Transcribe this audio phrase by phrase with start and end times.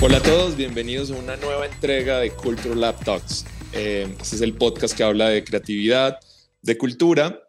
[0.00, 3.44] Hola a todos, bienvenidos a una nueva entrega de Culture Lab Talks.
[3.72, 6.20] Eh, este es el podcast que habla de creatividad,
[6.62, 7.42] de cultura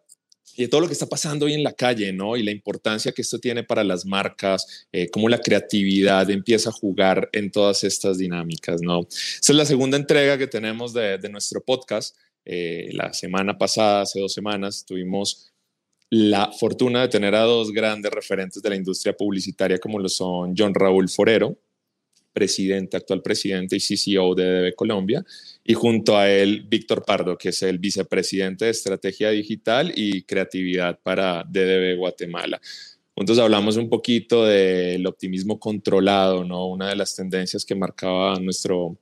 [0.56, 2.36] y de todo lo que está pasando hoy en la calle, ¿no?
[2.36, 6.72] Y la importancia que esto tiene para las marcas, eh, cómo la creatividad empieza a
[6.72, 9.06] jugar en todas estas dinámicas, ¿no?
[9.08, 12.16] Esta es la segunda entrega que tenemos de, nuestro podcast.
[12.44, 15.52] Eh, la semana pasada, hace dos semanas, tuvimos
[16.10, 20.54] la fortuna de tener a dos grandes referentes de la industria publicitaria como lo son
[20.58, 21.56] John Raúl Forero,
[22.32, 25.24] presidente, actual presidente y CCO de DB Colombia,
[25.64, 30.98] y junto a él Víctor Pardo, que es el vicepresidente de Estrategia Digital y Creatividad
[31.02, 32.60] para DDB Guatemala.
[33.14, 36.66] Juntos hablamos un poquito del optimismo controlado, ¿no?
[36.68, 38.96] Una de las tendencias que marcaba nuestro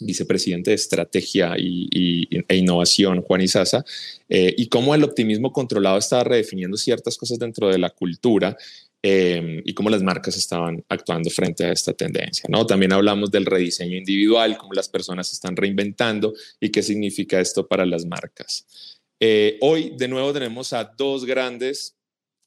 [0.00, 3.84] vicepresidente de Estrategia y, e Innovación, Juan Izaza,
[4.28, 8.56] eh, y cómo el optimismo controlado estaba redefiniendo ciertas cosas dentro de la cultura
[9.00, 12.48] Em, y cómo las marcas estaban actuando frente a esta tendencia.
[12.48, 12.66] ¿no?
[12.66, 17.86] También hablamos del rediseño individual, cómo las personas están reinventando y qué significa esto para
[17.86, 18.66] las marcas.
[19.20, 21.96] Eh, hoy de nuevo tenemos a dos grandes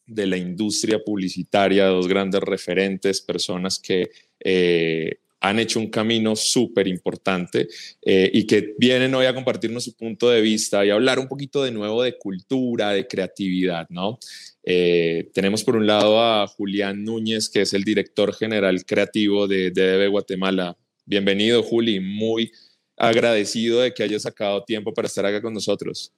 [0.05, 4.11] de la industria publicitaria, dos grandes referentes, personas que
[4.43, 7.67] eh, han hecho un camino súper importante
[8.03, 11.63] eh, y que vienen hoy a compartirnos su punto de vista y hablar un poquito
[11.63, 14.19] de nuevo de cultura, de creatividad, ¿no?
[14.63, 19.71] Eh, tenemos por un lado a Julián Núñez, que es el director general creativo de
[19.71, 20.77] DDB Guatemala.
[21.05, 21.99] Bienvenido, Juli.
[21.99, 22.51] Muy
[22.95, 26.13] agradecido de que hayas sacado tiempo para estar acá con nosotros.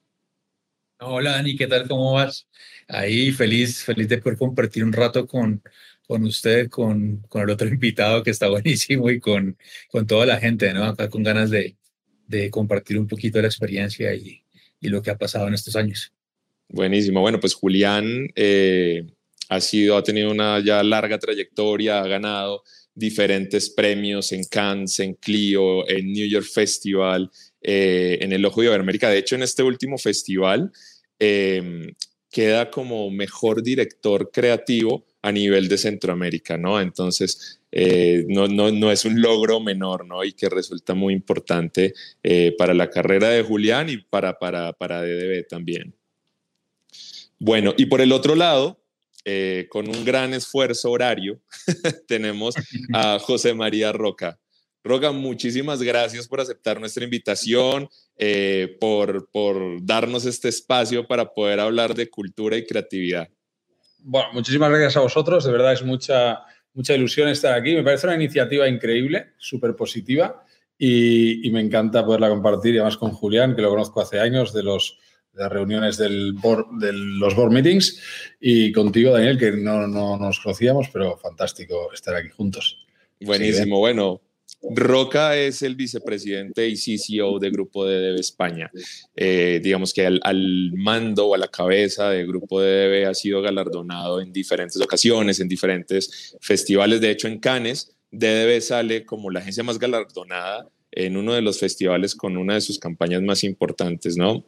[1.00, 1.88] Hola, Dani, ¿qué tal?
[1.88, 2.46] ¿Cómo vas?
[2.88, 5.62] Ahí feliz, feliz de poder compartir un rato con,
[6.06, 9.56] con usted, con, con el otro invitado que está buenísimo y con,
[9.90, 10.84] con toda la gente, ¿no?
[10.84, 11.76] Acá con ganas de,
[12.26, 14.42] de compartir un poquito de la experiencia y,
[14.80, 16.12] y lo que ha pasado en estos años.
[16.68, 17.20] Buenísimo.
[17.20, 19.06] Bueno, pues Julián eh,
[19.48, 22.62] ha sido, ha tenido una ya larga trayectoria, ha ganado
[22.94, 28.74] diferentes premios en Cannes, en Clio, en New York Festival, eh, en el Ojo de
[28.74, 29.08] América.
[29.08, 30.70] De hecho, en este último festival
[31.18, 31.94] em,
[32.30, 36.80] queda como mejor director creativo a nivel de Centroamérica, ¿no?
[36.80, 40.22] Entonces, eh, no, no, no, es un logro menor, ¿no?
[40.22, 41.94] Y que resulta muy importante
[42.58, 45.94] para la carrera de Julián y para, para, para DDB también.
[47.38, 48.84] Bueno, y por el otro lado,
[49.26, 51.40] eh, con un gran esfuerzo horario,
[52.06, 52.54] tenemos
[52.92, 54.38] a José María Roca.
[54.82, 61.60] Roca, muchísimas gracias por aceptar nuestra invitación, eh, por, por darnos este espacio para poder
[61.60, 63.30] hablar de cultura y creatividad.
[64.06, 66.44] Bueno, muchísimas gracias a vosotros, de verdad es mucha,
[66.74, 67.74] mucha ilusión estar aquí.
[67.74, 70.44] Me parece una iniciativa increíble, súper positiva
[70.76, 74.52] y, y, me encanta poderla compartir y además con Julián, que lo conozco hace años,
[74.52, 74.98] de los
[75.34, 78.00] las reuniones del board, de los board meetings
[78.40, 82.86] y contigo, Daniel, que no, no nos conocíamos, pero fantástico estar aquí juntos.
[83.20, 84.20] Buenísimo, bueno.
[84.70, 88.70] Roca es el vicepresidente y CCO de Grupo DDB España.
[89.14, 94.20] Eh, digamos que al, mando o a la cabeza del Grupo DDB ha sido galardonado
[94.20, 97.00] en diferentes ocasiones, en diferentes festivales.
[97.00, 101.58] De hecho, en Cannes, DDB sale como la agencia más galardonada en uno de los
[101.58, 104.44] festivales con una de sus campañas más importantes, ¿no?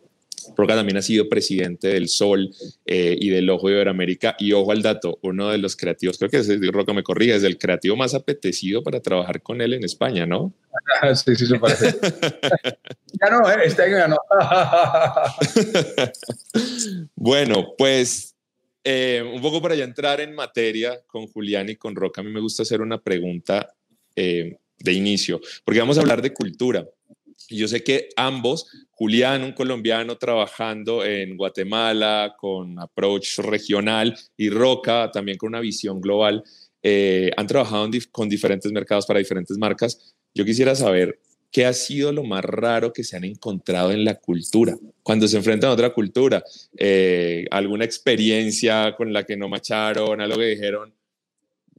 [0.56, 2.50] Roca también ha sido presidente del Sol
[2.84, 4.36] eh, y del Ojo de Iberoamérica.
[4.38, 7.42] Y ojo al dato, uno de los creativos, creo que es, Roca me corrige, es
[7.42, 10.52] el creativo más apetecido para trabajar con él en España, ¿no?
[11.14, 11.94] sí, sí, se parece.
[13.20, 13.56] ya no, ¿eh?
[13.64, 14.18] este año ya no.
[17.14, 18.34] bueno, pues
[18.84, 22.30] eh, un poco para ya entrar en materia con Julián y con Roca, a mí
[22.30, 23.72] me gusta hacer una pregunta
[24.14, 26.86] de inicio, porque vamos a hablar de cultura.
[27.48, 35.10] Yo sé que ambos, Julián, un colombiano trabajando en Guatemala con approach regional y Roca
[35.12, 36.42] también con una visión global,
[36.82, 40.14] eh, han trabajado con diferentes mercados para diferentes marcas.
[40.34, 41.18] Yo quisiera saber
[41.50, 45.36] qué ha sido lo más raro que se han encontrado en la cultura, cuando se
[45.36, 46.44] enfrentan a otra cultura,
[46.76, 50.92] eh, alguna experiencia con la que no macharon, algo que dijeron,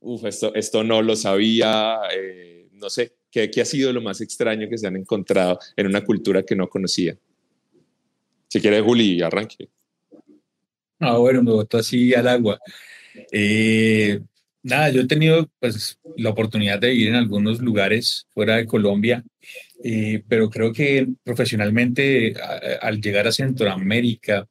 [0.02, 4.70] uff, esto, esto no lo sabía, eh, no sé, ¿Qué, ha sido lo más extraño
[4.70, 7.18] que se han encontrado en una cultura que no conocía?
[8.48, 9.70] Si quiere, Juli, arranque.
[11.00, 12.60] Ah, bueno, me botó así al agua.
[13.32, 14.20] Eh,
[14.64, 19.24] nada, yo he tenido pues, la oportunidad de vivir en algunos lugares fuera de Colombia,
[19.84, 22.34] eh, pero creo que profesionalmente
[22.82, 24.48] al llegar a Centroamérica,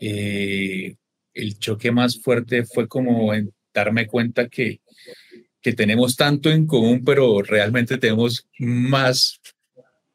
[0.00, 0.96] eh,
[1.34, 3.32] el choque más fuerte fue como
[3.74, 4.80] darme cuenta que
[5.64, 9.40] que tenemos tanto en común, pero realmente tenemos más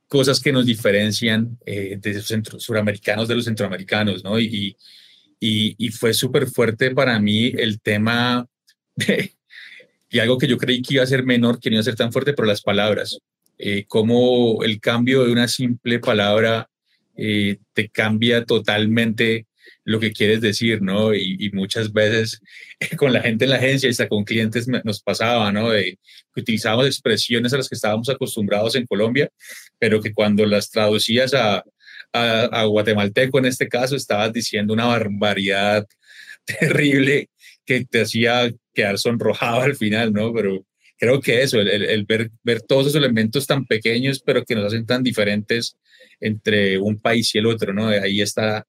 [0.08, 4.40] cosas que nos diferencian eh, de los centro, suramericanos de los centroamericanos, ¿no?
[4.40, 4.78] Y,
[5.40, 8.46] y, fue súper fuerte para mí el tema
[8.96, 9.34] de,
[10.12, 11.96] y algo que yo creí que iba a ser menor, que no iba a ser
[11.96, 13.18] tan fuerte, pero las palabras.
[13.58, 16.70] Eh, cómo el cambio de una simple palabra
[17.18, 19.48] eh, te cambia totalmente
[19.84, 21.14] lo que quieres decir, ¿no?
[21.14, 22.42] Y, muchas veces
[22.98, 25.70] con la gente en la agencia y hasta con clientes nos pasaba, ¿no?
[25.70, 25.98] De
[26.34, 29.30] que utilizábamos expresiones a las que estábamos acostumbrados en Colombia,
[29.78, 31.64] pero que cuando las traducías a,
[32.14, 35.86] a, guatemalteco en este caso, estabas diciendo una barbaridad
[36.46, 37.30] terrible
[37.66, 40.34] que te hacía quedar sonrojado al final, ¿no?
[40.34, 40.66] Pero
[40.98, 44.86] creo que eso, el, ver, ver todos esos elementos tan pequeños, pero que nos hacen
[44.86, 45.78] tan diferentes
[46.20, 47.88] entre un país y el otro, ¿no?
[47.88, 48.68] Ahí está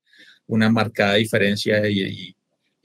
[0.50, 2.34] una marcada diferencia y,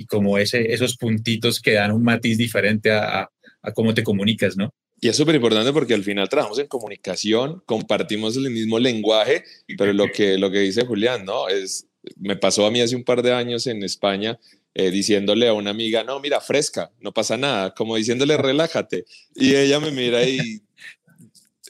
[0.08, 3.30] como esos puntitos que dan un matiz diferente a,
[3.62, 4.74] a, cómo te comunicas, ¿no?
[5.00, 9.44] Y es súper importante porque al final trabajamos en comunicación, compartimos el mismo lenguaje,
[9.78, 11.48] pero lo que, lo que dice Julián, ¿no?
[11.48, 14.38] Es, me pasó a mí hace un par de años en España
[14.74, 19.06] eh, diciéndole a una amiga, no, mira, fresca, no pasa nada, como diciéndole, relájate.
[19.34, 20.62] Y ella me mira y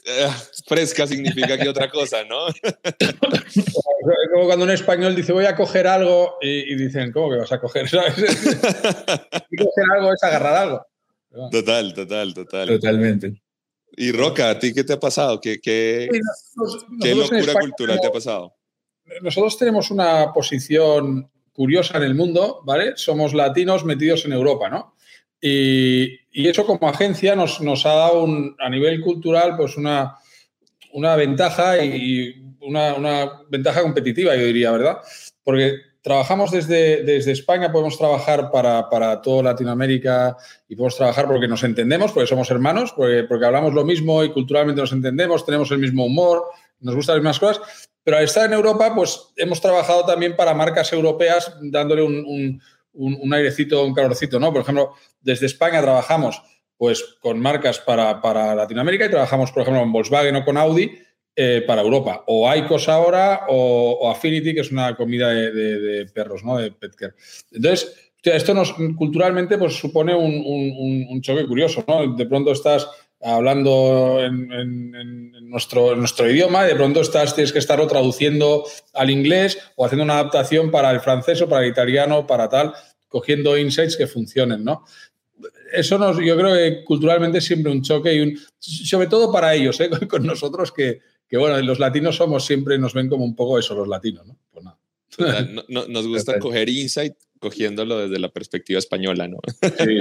[0.06, 0.28] eh,
[0.66, 2.46] fresca significa que otra cosa, ¿no?
[4.32, 7.60] Como cuando un español dice voy a coger algo y, dicen, ¿cómo que vas a
[7.60, 7.88] coger?
[7.88, 8.14] ¿Sabes?
[8.14, 10.86] coger algo es agarrar algo.
[11.50, 12.68] Total, total, total.
[12.68, 13.42] Totalmente.
[13.96, 15.40] Y Roca, ¿a ti qué te ha pasado?
[15.40, 16.08] ¿Qué, qué,
[17.02, 18.54] ¿qué locura cultural te ha pasado?
[19.22, 22.92] Nosotros tenemos una posición curiosa en el mundo, ¿vale?
[22.96, 24.95] Somos latinos metidos en Europa, ¿no?
[25.40, 28.26] Y, eso como agencia nos, nos ha dado
[28.58, 30.16] a nivel cultural pues una,
[30.92, 34.98] una ventaja y una, una, ventaja competitiva, yo diría, ¿verdad?
[35.42, 40.36] Porque trabajamos desde, desde España, podemos trabajar para, para toda Latinoamérica
[40.68, 44.32] y podemos trabajar porque nos entendemos, porque somos hermanos, porque, porque hablamos lo mismo y
[44.32, 46.44] culturalmente nos entendemos, tenemos el mismo humor,
[46.80, 50.54] nos gustan las mismas cosas pero al estar en Europa, pues hemos trabajado también para
[50.54, 52.62] marcas europeas, dándole un,
[53.32, 54.52] airecito, un calorcito, ¿no?
[54.52, 56.42] Por ejemplo, desde España trabajamos
[56.76, 60.90] pues con marcas para, para Latinoamérica y trabajamos, por ejemplo, con Volkswagen o con Audi
[61.34, 62.24] eh, para Europa.
[62.26, 66.58] O Icos ahora o, Affinity, que es una comida de, perros, ¿no?
[66.58, 67.14] De Petker.
[67.50, 70.42] Entonces, esto nos culturalmente pues supone un,
[71.08, 72.14] un, choque curioso, ¿no?
[72.14, 72.88] De pronto estás
[73.34, 78.64] hablando en, nuestro, nuestro idioma y de pronto estás, tienes que estarlo traduciendo
[78.94, 82.72] al inglés o haciendo una adaptación para el francés o para el italiano, para tal,
[83.08, 84.84] cogiendo insights que funcionen, ¿no?
[85.72, 89.54] Eso nos, yo creo que culturalmente es siempre un choque y un, sobre todo para
[89.54, 89.90] ellos, ¿eh?
[90.08, 93.74] con nosotros que, que, bueno, los latinos somos siempre, nos ven como un poco eso,
[93.74, 94.36] los latinos, ¿no?
[94.52, 95.48] Pues nada.
[95.88, 99.38] nos gusta coger insight cogiéndolo desde la perspectiva española, ¿no?
[99.62, 99.98] Sí,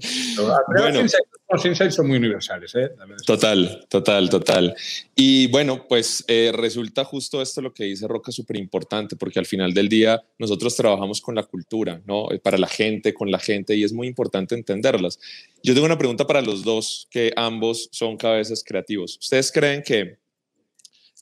[0.00, 0.36] sí,
[0.78, 1.02] bueno,
[1.50, 2.90] los insights son muy universales, ¿eh?
[3.26, 4.74] Total, total, total.
[5.14, 9.46] Y bueno, pues eh, resulta justo esto lo que dice Roca súper importante, porque al
[9.46, 12.30] final del día nosotros trabajamos con la cultura, ¿no?
[12.30, 15.18] Eh, para la gente, con la gente, y es muy importante entenderlas.
[15.62, 19.18] Yo tengo una pregunta para los dos, que ambos son cabezas creativos.
[19.20, 20.18] ¿Ustedes creen que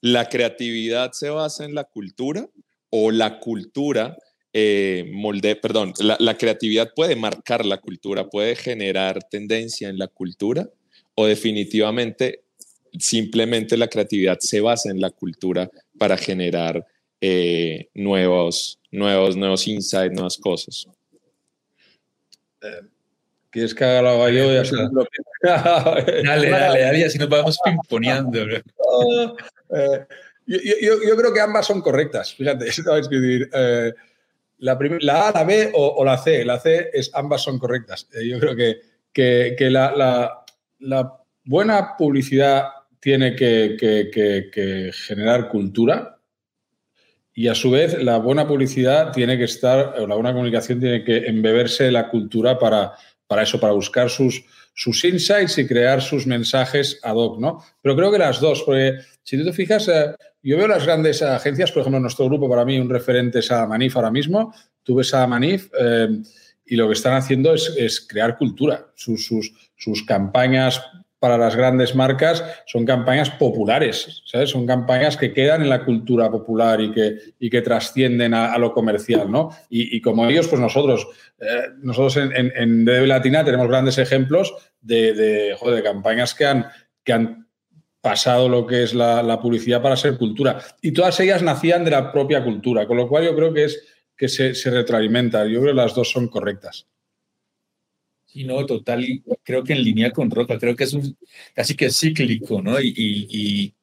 [0.01, 2.49] la creatividad se basa en la cultura
[2.91, 4.17] o la cultura
[4.59, 10.67] eh, molde, perdón, la, creatividad puede marcar la cultura, puede generar tendencia en la cultura
[11.15, 12.41] o definitivamente
[12.99, 15.69] simplemente la creatividad se basa en la cultura
[15.99, 16.87] para generar
[17.21, 20.87] eh, nuevos, nuevos, nuevos insights, nuevas cosas.
[22.63, 22.81] Eh,
[23.51, 24.49] ¿Quieres que haga la yo?
[25.43, 28.47] dale, dale, dale, así nos vamos pimponeando.
[28.49, 28.57] yo,
[30.47, 32.33] yo, yo, creo que ambas son correctas.
[32.33, 33.51] Fíjate, es decir,
[34.59, 36.45] la, A, la B o, la C.
[36.45, 38.09] La C es ambas son correctas.
[38.15, 38.81] Eh, yo creo que,
[39.13, 40.45] que, la,
[41.45, 42.69] buena publicidad
[43.01, 46.19] tiene que, generar cultura
[47.35, 51.05] y a su vez la buena publicidad tiene que estar, o la buena comunicación tiene
[51.05, 52.93] que embeberse la cultura para,
[53.27, 54.43] para eso, para buscar sus,
[54.75, 57.63] sus insights y crear sus mensajes ad hoc, ¿no?
[57.83, 60.15] Pero creo que las dos, porque si tú te fijas, eh,
[60.47, 63.97] yo veo las grandes agencias, por ejemplo, nuestro grupo, para mí, un referente es Manif
[63.97, 64.55] ahora mismo.
[64.85, 66.09] Tú ves a Manif eh,
[66.65, 68.87] y lo que están haciendo es, crear cultura.
[68.95, 69.29] Sus,
[69.75, 70.81] sus, campañas
[71.19, 74.51] para las grandes marcas son campañas populares, ¿sabes?
[74.51, 78.73] Son campañas que quedan en la cultura popular y que, y que trascienden a, lo
[78.73, 79.51] comercial, ¿no?
[79.69, 81.09] Y, como ellos, pues nosotros,
[81.41, 86.67] eh, nosotros en, en, DB Latina tenemos grandes ejemplos de, de, de campañas que han,
[87.03, 87.46] que han
[88.01, 90.61] pasado lo que es la, publicidad para ser cultura.
[90.81, 93.85] Y todas ellas nacían de la propia cultura, con lo cual yo creo que es
[94.17, 95.45] que se, se retroalimenta.
[95.47, 96.87] Yo creo que las dos son correctas.
[98.27, 99.05] Sí, no, total,
[99.43, 101.17] creo que en línea con Roca, creo que es un,
[101.55, 102.81] casi que cíclico, ¿no?
[102.81, 103.75] Y, y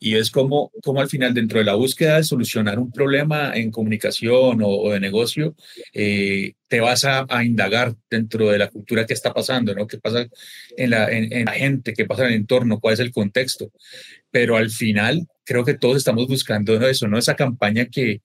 [0.00, 4.60] es como, como al final dentro de la búsqueda de solucionar un problema en comunicación
[4.62, 5.54] o, de negocio,
[5.92, 9.86] eh, te vas a, indagar dentro de la cultura que está pasando, ¿no?
[9.86, 10.26] ¿Qué pasa
[10.76, 11.92] en la, en, la gente?
[11.94, 12.80] ¿Qué pasa en el entorno?
[12.80, 13.70] ¿Cuál es el contexto?
[14.30, 17.18] Pero al final creo que todos estamos buscando eso, ¿no?
[17.18, 18.22] Esa campaña que,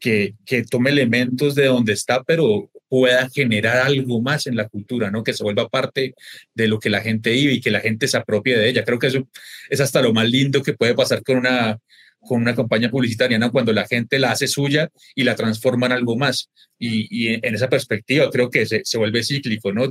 [0.00, 5.10] que, que, tome elementos de donde está, pero pueda generar algo más en la cultura,
[5.10, 5.24] ¿no?
[5.24, 6.14] Que se vuelva parte
[6.52, 8.84] de lo que la gente vive y que la gente se apropie de ella.
[8.84, 9.26] Creo que eso
[9.70, 11.78] es hasta lo más lindo que puede pasar con una,
[12.20, 13.50] con una campaña publicitaria, ¿no?
[13.50, 16.50] Cuando la gente la hace suya y la transforma en algo más.
[16.78, 19.90] Y, en esa perspectiva creo que se, se vuelve cíclico, ¿no?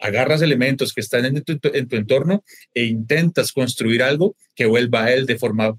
[0.00, 5.04] agarras elementos que están en tu, en tu, entorno e intentas construir algo que vuelva
[5.04, 5.76] a él de forma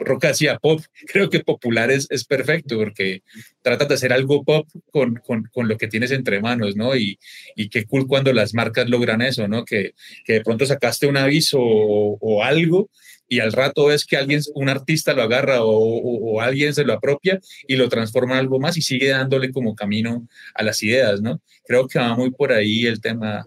[0.00, 3.22] Roca hacía pop, creo que popular es, es perfecto porque
[3.62, 6.96] tratas de hacer algo pop con, con, con, lo que tienes entre manos, ¿no?
[6.96, 7.18] Y,
[7.56, 9.64] y qué cool cuando las marcas logran eso, ¿no?
[9.64, 12.90] Que, que de pronto sacaste un aviso o, algo
[13.28, 16.94] y al rato ves que alguien, un artista lo agarra o, o, alguien se lo
[16.94, 21.20] apropia y lo transforma en algo más y sigue dándole como camino a las ideas,
[21.20, 21.42] ¿no?
[21.64, 23.46] Creo que va muy por ahí el tema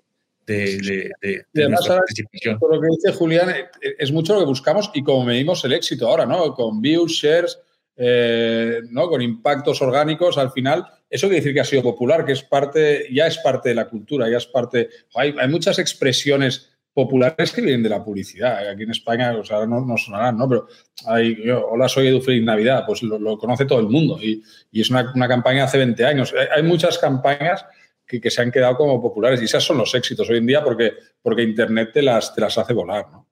[0.52, 1.12] de,
[1.54, 5.64] de, Por lo que dice Julián, eh, es mucho lo que buscamos y como medimos
[5.66, 6.54] el éxito ahora, ¿no?
[6.54, 7.60] Con views, shares,
[7.96, 9.08] eh, ¿no?
[9.10, 13.08] Con impactos orgánicos, al final, eso quiere decir que ha sido popular, que es parte,
[13.12, 14.90] ya es parte de la cultura, ya es parte.
[15.16, 18.68] Hay, hay muchas expresiones populares que vienen de la publicidad.
[18.68, 20.50] Aquí en España, o sea, no, no sonarán, ¿no?
[20.50, 20.68] Pero
[21.06, 24.90] hay, hola, soy Edu Feliz Navidad, pues lo, conoce todo el mundo y, y es
[24.90, 26.34] una, una, campaña hace 20 años.
[26.54, 27.66] hay muchas campañas
[28.06, 29.42] que, se han quedado como populares.
[29.42, 32.58] Y esos son los éxitos hoy en día porque, porque Internet te las, te las
[32.58, 33.28] hace volar, ¿no?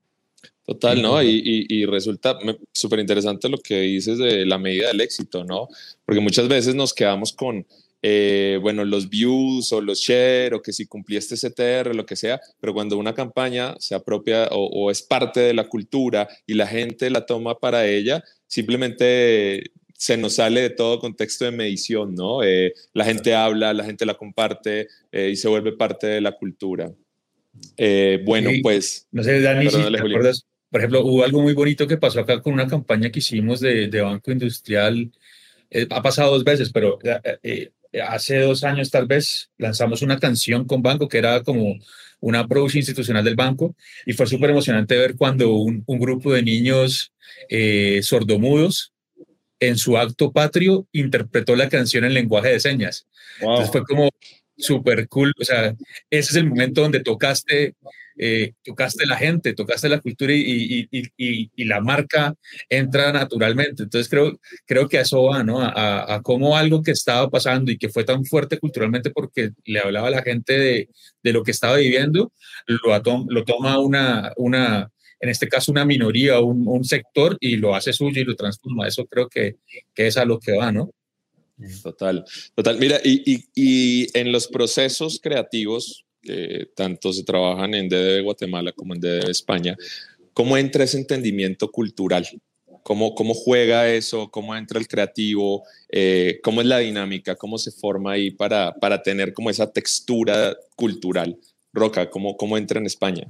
[0.65, 1.21] Total, ¿no?
[1.23, 2.37] Y, y, resulta
[2.71, 5.67] súper interesante lo que dices de la medida del éxito, ¿no?
[6.05, 7.65] Porque muchas veces nos quedamos con,
[8.03, 12.39] eh, bueno, los views o los share o que si cumpliste CTR, lo que sea,
[12.59, 16.67] pero cuando una campaña se apropia o, o, es parte de la cultura y la
[16.67, 22.41] gente la toma para ella, simplemente se nos sale de todo contexto de medición, ¿no?
[22.41, 26.31] Eh, la gente habla, la gente la comparte eh, y se vuelve parte de la
[26.31, 26.89] cultura.
[27.75, 29.07] Eh, bueno, pues...
[29.11, 32.41] No sé, Dani, si te acuerdas, por ejemplo, hubo algo muy bonito que pasó acá
[32.41, 35.11] con una campaña que hicimos de, de Banco Industrial.
[35.89, 36.97] ha pasado dos veces, pero
[38.07, 41.75] hace dos años tal vez lanzamos una canción con Banco que era como
[42.21, 43.75] una approach institucional del banco
[44.05, 47.11] y fue súper emocionante ver cuando un, un grupo de niños
[48.01, 48.93] sordomudos
[49.59, 53.07] en su acto patrio interpretó la canción en lenguaje de señas.
[53.39, 54.09] Entonces fue como
[54.57, 55.33] súper cool.
[55.39, 55.75] O sea,
[56.09, 57.75] ese es el momento donde tocaste,
[58.17, 62.35] eh, tocaste la gente, tocaste la cultura y, y, y, y, la marca
[62.69, 63.83] entra naturalmente.
[63.83, 65.61] Entonces creo, creo que eso va, ¿no?
[65.61, 69.79] A, a, cómo algo que estaba pasando y que fue tan fuerte culturalmente porque le
[69.79, 70.89] hablaba a la gente de,
[71.23, 72.33] de lo que estaba viviendo,
[72.67, 77.75] lo, lo toma una, una, en este caso una minoría, un, un sector, y lo
[77.75, 78.87] hace suyo y lo transforma.
[78.87, 79.57] Eso creo que,
[79.93, 80.91] que es a lo que va, ¿no?
[81.83, 82.23] Total,
[82.55, 82.77] total.
[82.79, 88.71] Mira, y, y, y en los procesos creativos, que tanto se trabajan en DDB Guatemala
[88.71, 89.75] como en DDB España,
[90.33, 92.27] ¿cómo entra ese entendimiento cultural?
[92.83, 94.31] ¿Cómo, cómo juega eso?
[94.31, 95.63] ¿Cómo entra el creativo?
[95.89, 97.35] Eh, ¿Cómo es la dinámica?
[97.35, 101.37] ¿Cómo se forma ahí para, para tener como esa textura cultural?
[101.73, 103.27] Roca, ¿cómo, cómo entra en España?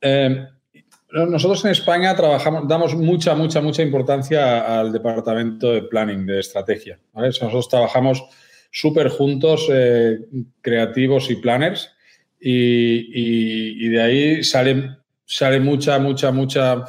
[0.00, 0.46] Eh,
[1.10, 6.98] nosotros en España trabajamos, damos mucha, mucha, mucha importancia al departamento de planning, de estrategia.
[7.14, 8.24] Nosotros trabajamos
[8.70, 10.18] súper juntos, eh,
[10.60, 11.90] creativos y planners,
[12.46, 16.84] y, de ahí sale, sale mucha, mucha, mucha.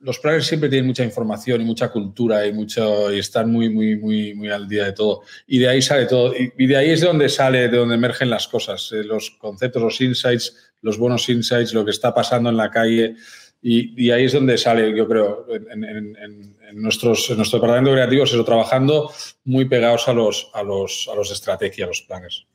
[0.00, 3.96] Los planners siempre tienen mucha información y mucha cultura y mucho y están muy, muy,
[3.96, 5.22] muy, muy al día de todo.
[5.46, 6.32] Y de ahí sale todo.
[6.36, 9.82] Y, de ahí es de donde sale, de donde emergen las cosas, eh, los conceptos,
[9.82, 13.16] los insights los buenos insights, lo que está pasando en la calle.
[13.62, 19.12] Y, ahí es donde sale, yo creo, en, nuestros, en nuestro departamento creativo, eso, trabajando
[19.44, 22.46] muy pegados a los, a los, a los de estrategia, a los planes.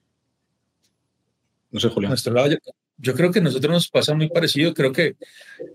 [1.70, 2.10] No sé, Julián.
[2.10, 2.55] Nuestro lado,
[2.98, 4.74] yo, creo que a nosotros nos pasa muy parecido.
[4.74, 5.15] Creo que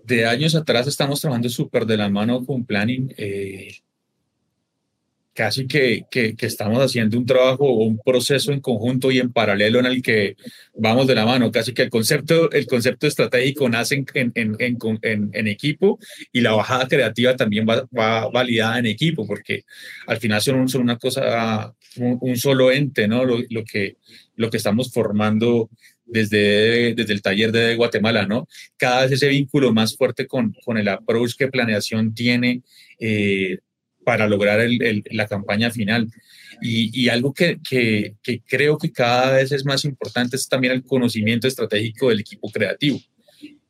[0.03, 3.13] de años atrás estamos trabajando súper de la mano con planning.
[3.17, 3.77] Eh,
[5.41, 9.79] casi que, que, estamos haciendo un trabajo o un proceso en conjunto y en paralelo
[9.79, 10.35] en el que
[10.75, 15.29] vamos de la mano, casi que el concepto, el concepto estratégico nace en, en, en,
[15.33, 15.97] en equipo
[16.31, 19.63] y la bajada creativa también va, va, validada en equipo, porque
[20.05, 23.25] al final son, son una cosa, un, solo ente, ¿no?
[23.25, 23.95] Lo, lo, que,
[24.35, 25.71] lo que estamos formando
[26.05, 28.47] desde, desde el taller de Guatemala, ¿no?
[28.77, 32.61] Cada vez ese vínculo más fuerte con, con el approach que planeación tiene.
[32.99, 33.57] Eh,
[34.03, 34.59] para lograr
[35.11, 36.07] la campaña final.
[36.61, 37.59] Y, algo que,
[38.47, 42.99] creo que cada vez es más importante es también el conocimiento estratégico del equipo creativo,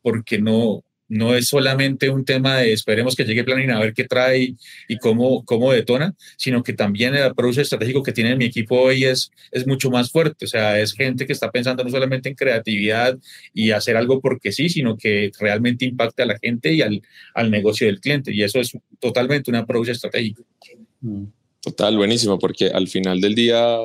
[0.02, 4.06] porque no, no es solamente un tema de esperemos que llegue Planning a ver qué
[4.06, 4.56] trae
[4.88, 9.04] y cómo, cómo detona, sino que también el approach estratégico que tiene mi equipo hoy
[9.04, 10.46] es, es mucho más fuerte.
[10.46, 13.20] O sea, es gente que está pensando no solamente en creatividad
[13.54, 17.02] y hacer algo porque sí, sino que realmente impacte a la gente y al,
[17.34, 18.34] al negocio del cliente.
[18.34, 20.46] Y eso es totalmente un approach estratégico.
[21.60, 23.80] Total, buenísimo, porque al final del día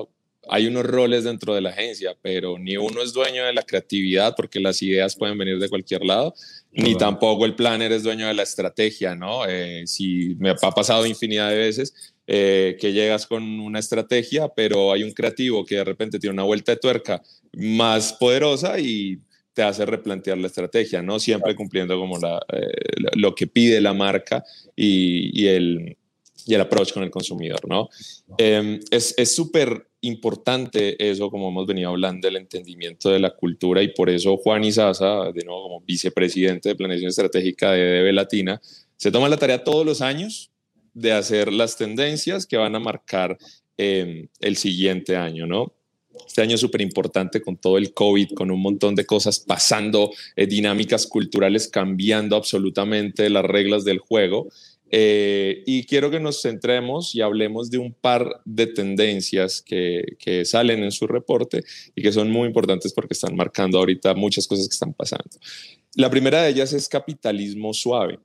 [0.49, 4.35] hay unos roles dentro de la agencia, pero ni uno es dueño de la creatividad
[4.37, 6.35] porque las ideas pueden venir de cualquier lado,
[6.73, 9.47] ni tampoco el planner es dueño de la estrategia, ¿no?
[9.47, 14.93] Eh, si me ha pasado infinidad de veces eh, que llegas con una estrategia, pero
[14.93, 17.23] hay un creativo que de repente tiene una vuelta de tuerca
[17.55, 19.19] más poderosa y
[19.55, 21.19] te hace replantear la estrategia, ¿no?
[21.19, 22.67] Siempre cumpliendo como la, eh,
[23.15, 24.45] lo que pide la marca
[24.77, 25.97] y, y el
[26.47, 27.89] y el approach con el consumidor, ¿no?
[28.39, 33.89] Em, es súper importante eso, como hemos venido hablando, el entendimiento de la cultura y
[33.89, 38.61] por eso Juan Izaza, de nuevo como vicepresidente de Planeación Estratégica de DB Latina,
[38.97, 40.51] se toma la tarea todos los años
[40.95, 43.37] de hacer las tendencias que van a marcar
[43.77, 45.75] em, el siguiente año, ¿no?
[46.27, 50.11] Este año es súper importante con todo el COVID, con un montón de cosas pasando,
[50.35, 54.49] eh, dinámicas culturales cambiando absolutamente las reglas del juego.
[54.91, 60.45] Eh, y quiero que nos centremos y hablemos de un par de tendencias que, que,
[60.45, 61.65] salen en su reporte
[61.97, 65.31] y que son muy importantes porque están marcando ahorita muchas cosas que están pasando.
[65.95, 68.21] La primera de ellas es capitalismo suave.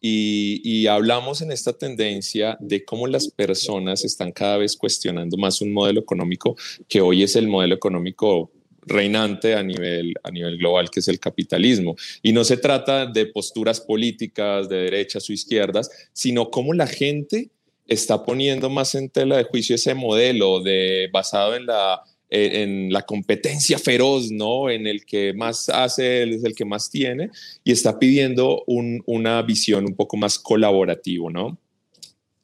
[0.00, 5.60] Y, y hablamos en esta tendencia de cómo las personas están cada vez cuestionando más
[5.62, 8.50] un modelo económico que hoy es el modelo económico
[8.86, 11.96] reinante a nivel, a nivel global, que es el capitalismo.
[12.22, 17.50] Y no se trata de posturas políticas de derechas o izquierdas, sino cómo la gente
[17.86, 23.02] está poniendo más en tela de juicio ese modelo de, basado en la, en la
[23.02, 24.70] competencia feroz, ¿no?
[24.70, 27.30] En el que más hace es el que más tiene
[27.64, 31.58] y está pidiendo una visión un poco más colaborativo, ¿no?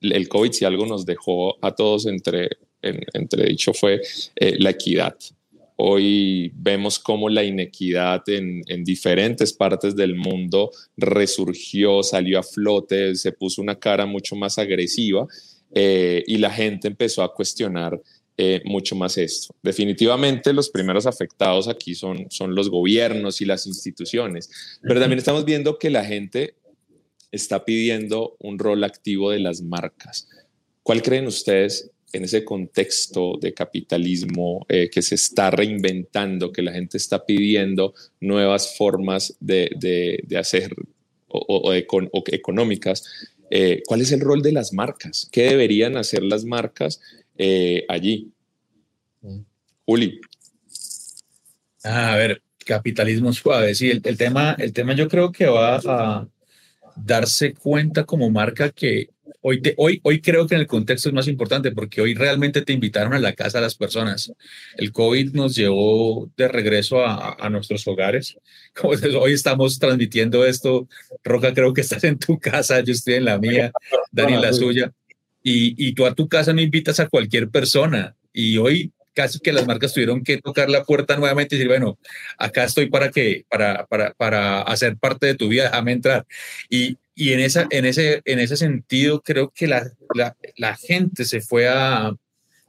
[0.01, 2.51] El COVID, si algo nos dejó a todos entre,
[2.83, 4.01] entre dicho, fue
[4.35, 5.17] eh, la equidad.
[5.85, 13.33] Hoy vemos cómo la inequidad en, diferentes partes del mundo resurgió, salió a flote, se
[13.33, 15.27] puso una cara mucho más agresiva
[15.75, 18.01] eh, y la gente empezó a cuestionar
[18.37, 19.57] eh, mucho más esto.
[19.61, 25.45] Definitivamente los primeros afectados aquí son, son los gobiernos y las instituciones, pero también estamos
[25.45, 26.55] viendo que la gente
[27.33, 30.29] está pidiendo un rol activo de las marcas.
[30.85, 36.73] ¿Cuál creen ustedes en ese contexto de capitalismo eh, que se está reinventando, que la
[36.73, 40.75] gente está pidiendo nuevas formas de, de, hacer
[41.29, 43.05] o, económicas,
[43.51, 45.29] eh, ¿cuál es el rol de las marcas?
[45.33, 47.01] ¿Qué deberían hacer las marcas
[47.39, 48.31] eh, allí?
[49.87, 50.21] Juli.
[51.83, 53.75] Ah, a ver, capitalismo suave.
[53.75, 56.29] Sí, el, el, tema, el tema yo creo que va a
[56.97, 59.09] darse cuenta como marca que
[59.45, 62.73] Hoy, hoy, hoy creo que en el contexto es más importante porque hoy realmente te
[62.73, 64.33] invitaron a la casa a las personas.
[64.77, 68.39] El COVID nos llevó de regreso a, a nuestros hogares.
[68.75, 70.89] Como hoy estamos transmitiendo esto,
[71.25, 73.73] Roca, creo que estás en tu casa, yo estoy en la mía,
[74.13, 74.93] Dani en la suya.
[75.43, 78.15] Y, y tú a tu casa no invitas a cualquier persona.
[78.33, 81.99] Y hoy casi que las marcas tuvieron que tocar la puerta nuevamente y decir, bueno,
[82.39, 86.27] acá estoy para que, para, para, para hacer parte de tu vida, déjame entrar.
[86.71, 89.91] Y, y en, esa, en, ese, en ese sentido creo que la,
[90.57, 92.09] la, gente se fue a,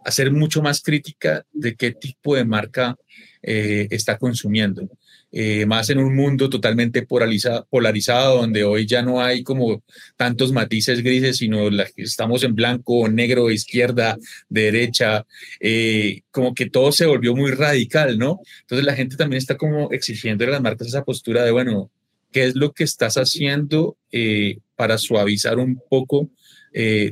[0.05, 2.95] a, ser mucho más crítica de qué tipo de marca
[3.41, 4.89] eh, está consumiendo.
[5.35, 9.81] Eh, más en un mundo totalmente polarizado, polarizado, donde hoy ya no hay como
[10.15, 14.15] tantos matices grises, sino estamos en blanco, negro, izquierda,
[14.47, 15.25] derecha,
[15.59, 18.41] eh, como que todo se volvió muy radical, ¿no?
[18.61, 21.89] Entonces la gente también está como exigiendo a las marcas esa postura de, bueno,
[22.33, 26.29] ¿qué es lo que estás haciendo eh, para suavizar un poco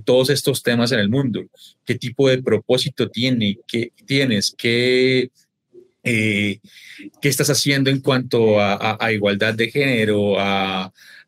[0.05, 1.43] todos estos temas en el mundo?
[1.85, 4.55] ¿Qué tipo de propósito tiene, qué, tienes?
[4.57, 5.29] ¿Qué
[6.03, 6.59] eh,
[7.21, 10.35] qué estás haciendo en cuanto a, igualdad de género,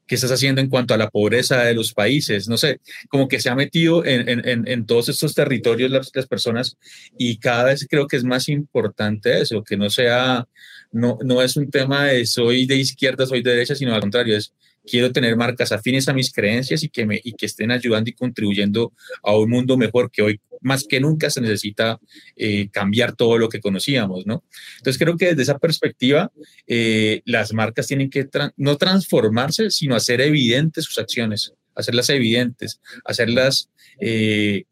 [0.08, 3.40] qué estás haciendo en cuanto a la pobreza de los países, no sé, como que
[3.40, 6.78] se ha metido en, todos estos territorios las, personas
[7.18, 10.48] y cada vez creo que es más importante eso, que no sea,
[10.94, 14.38] no, no es un tema de soy de izquierda, soy de derecha, sino al contrario,
[14.38, 14.54] es
[14.86, 18.14] quiero tener marcas afines a mis creencias y que, me, y que estén ayudando y
[18.14, 22.00] contribuyendo a un mundo mejor que hoy más que nunca se necesita
[22.38, 24.44] eh, cambiar todo lo que conocíamos, ¿no?
[24.78, 26.32] Entonces creo que desde esa perspectiva
[26.68, 33.70] eh, las marcas tienen que no transformarse, sino hacer evidentes sus acciones, hacerlas evidentes, hacerlas
[34.00, 34.64] eh,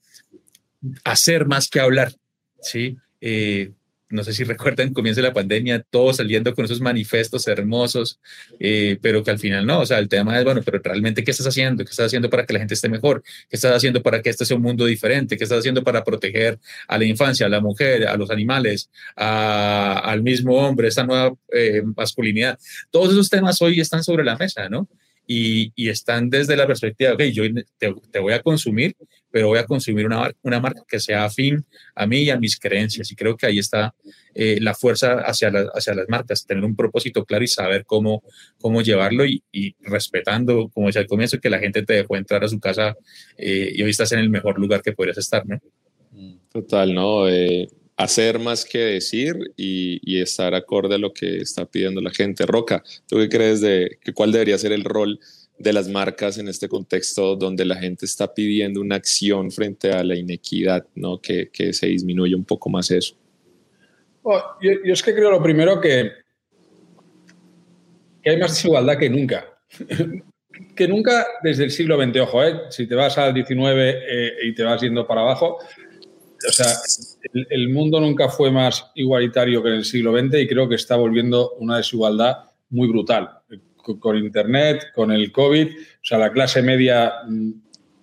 [1.03, 2.13] hacer más que hablar,
[2.61, 2.97] ¿sí?
[4.11, 8.19] No sé si recuerdan, comienza la pandemia, todos saliendo con esos manifestos hermosos,
[8.59, 11.31] eh, pero que al final no, o sea, el tema es, bueno, pero realmente, ¿qué
[11.31, 11.83] estás haciendo?
[11.83, 13.23] ¿Qué estás haciendo para que la gente esté mejor?
[13.49, 15.37] ¿Qué estás haciendo para que este sea un mundo diferente?
[15.37, 20.21] ¿Qué estás haciendo para proteger a la infancia, a la mujer, a los animales, al
[20.23, 22.57] mismo hombre, esta nueva eh, masculinidad?
[22.89, 24.87] Todos esos temas hoy están sobre la mesa, ¿no?
[25.27, 27.43] Y, están desde la perspectiva, ok, yo
[27.77, 28.95] te, voy a consumir,
[29.29, 32.59] pero voy a consumir una, una marca que sea afín a mí y a mis
[32.59, 33.11] creencias.
[33.11, 33.93] Y creo que ahí está
[34.33, 38.23] eh, la fuerza hacia, hacia las marcas, tener un propósito claro y saber cómo,
[38.59, 39.43] cómo llevarlo y,
[39.81, 42.95] respetando, como decía al comienzo, que la gente te dejó entrar a su casa
[43.37, 45.59] eh, y hoy estás en el mejor lugar que podrías estar, ¿no?
[46.51, 47.29] Total, ¿no?
[47.29, 47.69] Eh,
[48.03, 52.45] hacer más que decir y, estar acorde a lo que está pidiendo la gente.
[52.45, 55.19] Roca, ¿tú qué crees de que cuál debería ser el rol
[55.57, 60.03] de las marcas en este contexto donde la gente está pidiendo una acción frente a
[60.03, 61.19] la inequidad, ¿no?
[61.19, 63.15] que, que se disminuya un poco más eso?
[64.23, 66.11] Oh, yo, es que creo lo primero que,
[68.21, 69.45] que hay más desigualdad que nunca.
[70.75, 72.61] que nunca desde el siglo XX, ojo, ¿eh?
[72.69, 75.57] si te vas al XIX eh, y te vas yendo para abajo,
[76.47, 76.67] o sea,
[77.33, 80.95] el, mundo nunca fue más igualitario que en el siglo XX y creo que está
[80.95, 82.37] volviendo una desigualdad
[82.69, 83.29] muy brutal.
[83.99, 87.51] Con, Internet, con el COVID, o sea, la clase media mm,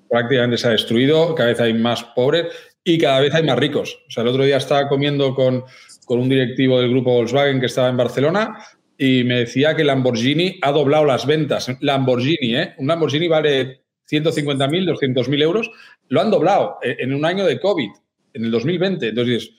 [0.08, 2.46] prácticamente se ha destruido, cada vez hay más pobres
[2.82, 4.00] y cada vez hay más ricos.
[4.08, 5.62] O sea, el otro día estaba comiendo con,
[6.04, 8.58] con un directivo del grupo Volkswagen que estaba en Barcelona
[8.96, 11.68] y me decía que Lamborghini ha doblado las ventas.
[11.80, 12.74] Lamborghini, ¿eh?
[12.78, 15.70] Un Lamborghini vale 150.000, 200.000 euros.
[16.08, 17.90] Lo han doblado en un año de COVID
[18.38, 19.08] en el 2020.
[19.08, 19.50] Entonces,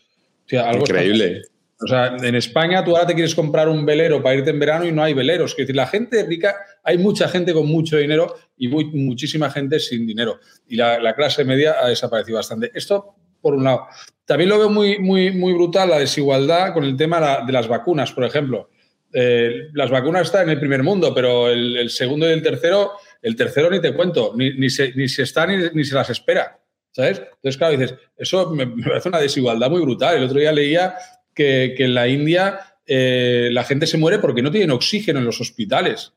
[0.57, 1.43] algo Increíble.
[1.81, 4.85] O sea, en España tú ahora te quieres comprar un velero para irte en verano
[4.85, 5.51] y no hay veleros.
[5.51, 10.05] Es decir, la gente rica, hay mucha gente con mucho dinero y muchísima gente sin
[10.05, 10.39] dinero.
[10.67, 12.71] Y la, clase media ha desaparecido bastante.
[12.73, 13.87] Esto, por un lado.
[14.25, 18.11] También lo veo muy, muy, muy brutal la desigualdad con el tema de las vacunas,
[18.11, 18.69] por ejemplo.
[19.13, 23.37] Eh, las vacunas están en el primer mundo, pero el, segundo y el tercero, el
[23.37, 26.59] tercero ni te cuento, ni, ni, se, ni se está ni se las espera.
[26.99, 27.19] ¿Sabes?
[27.19, 30.17] Entonces, claro, dices, eso me, parece una desigualdad muy brutal.
[30.17, 30.95] El otro día leía
[31.33, 35.39] que, en la India eh, la gente se muere porque no tienen oxígeno en los
[35.39, 36.13] hospitales.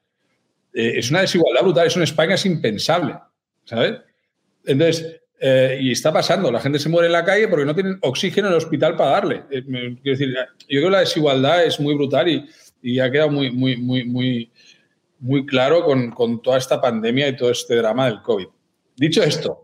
[0.74, 3.14] Eh, es una desigualdad brutal, eso en España es impensable,
[3.64, 4.00] ¿sabes?
[4.64, 7.98] Entonces, eh, y está pasando, la gente se muere en la calle porque no tienen
[8.00, 9.42] oxígeno en el hospital para darle.
[9.48, 12.28] quiero decir, yo creo que la desigualdad es muy brutal
[12.82, 14.50] y, ha quedado muy, muy, muy, muy,
[15.20, 18.48] muy claro con toda esta pandemia y todo este drama del COVID.
[18.96, 19.61] Dicho esto,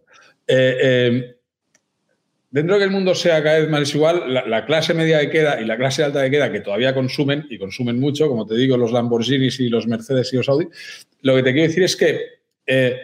[0.49, 1.37] eh, eh,
[2.51, 5.61] dentro de que el mundo sea cada vez más desigual, la, clase media de queda
[5.61, 8.77] y la clase alta de queda, que todavía consumen y consumen mucho, como te digo,
[8.77, 10.69] los Lamborghinis y los Mercedes y los Audi,
[11.23, 12.21] lo que te quiero decir es que
[12.67, 12.99] eh,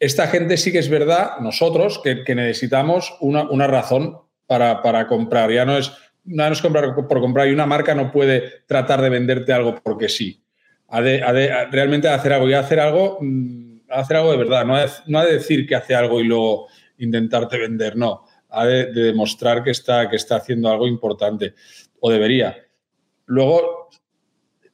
[0.00, 5.50] esta gente sí que es verdad, nosotros, que, necesitamos una, razón para, comprar.
[5.50, 5.92] Ya no es,
[6.24, 10.08] no es comprar por comprar y una marca no puede tratar de venderte algo porque
[10.08, 10.40] sí.
[10.90, 11.20] Ha de,
[11.70, 15.34] realmente hacer algo y hacer algo, mm, hacer algo de verdad, no no ha de
[15.34, 18.24] decir que hace algo y luego intentarte vender, no.
[18.50, 21.54] Ha de, demostrar que está, que está haciendo algo importante,
[22.00, 22.56] o debería.
[23.26, 23.88] Luego,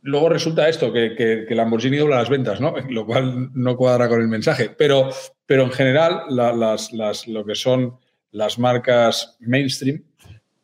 [0.02, 2.74] luego resulta esto, que, que, Lamborghini dobla las ventas, ¿no?
[2.88, 4.70] Lo cual no cuadra con el mensaje.
[4.70, 5.10] Pero,
[5.46, 7.98] pero en general, las, las, lo que son
[8.30, 10.04] las marcas mainstream,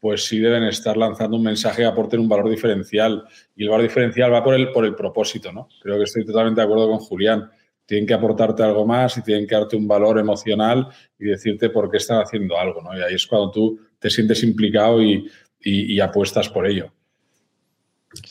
[0.01, 3.25] pues sí deben estar lanzando un mensaje que aporte un valor diferencial.
[3.55, 5.69] Y el valor diferencial va por el, por el propósito, ¿no?
[5.83, 7.51] Creo que estoy totalmente de acuerdo con Julián
[7.91, 10.87] tienen que aportarte algo más y tienen que darte un valor emocional
[11.19, 12.97] y decirte por qué están haciendo algo, ¿no?
[12.97, 16.93] Y ahí es cuando tú te sientes implicado y, apuestas por ello.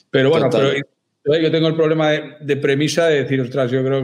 [0.09, 4.01] Pero bueno, yo tengo el problema de, premisa de decir, ostras, yo creo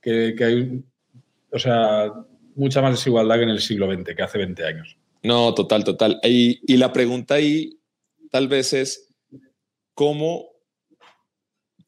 [0.00, 0.84] que, hay,
[1.50, 2.12] o sea,
[2.54, 4.96] mucha más desigualdad que en el siglo XX, que hace 20 años.
[5.24, 6.20] No, total, total.
[6.22, 7.80] Y, y la pregunta ahí
[8.30, 9.12] tal vez es,
[9.94, 10.55] ¿cómo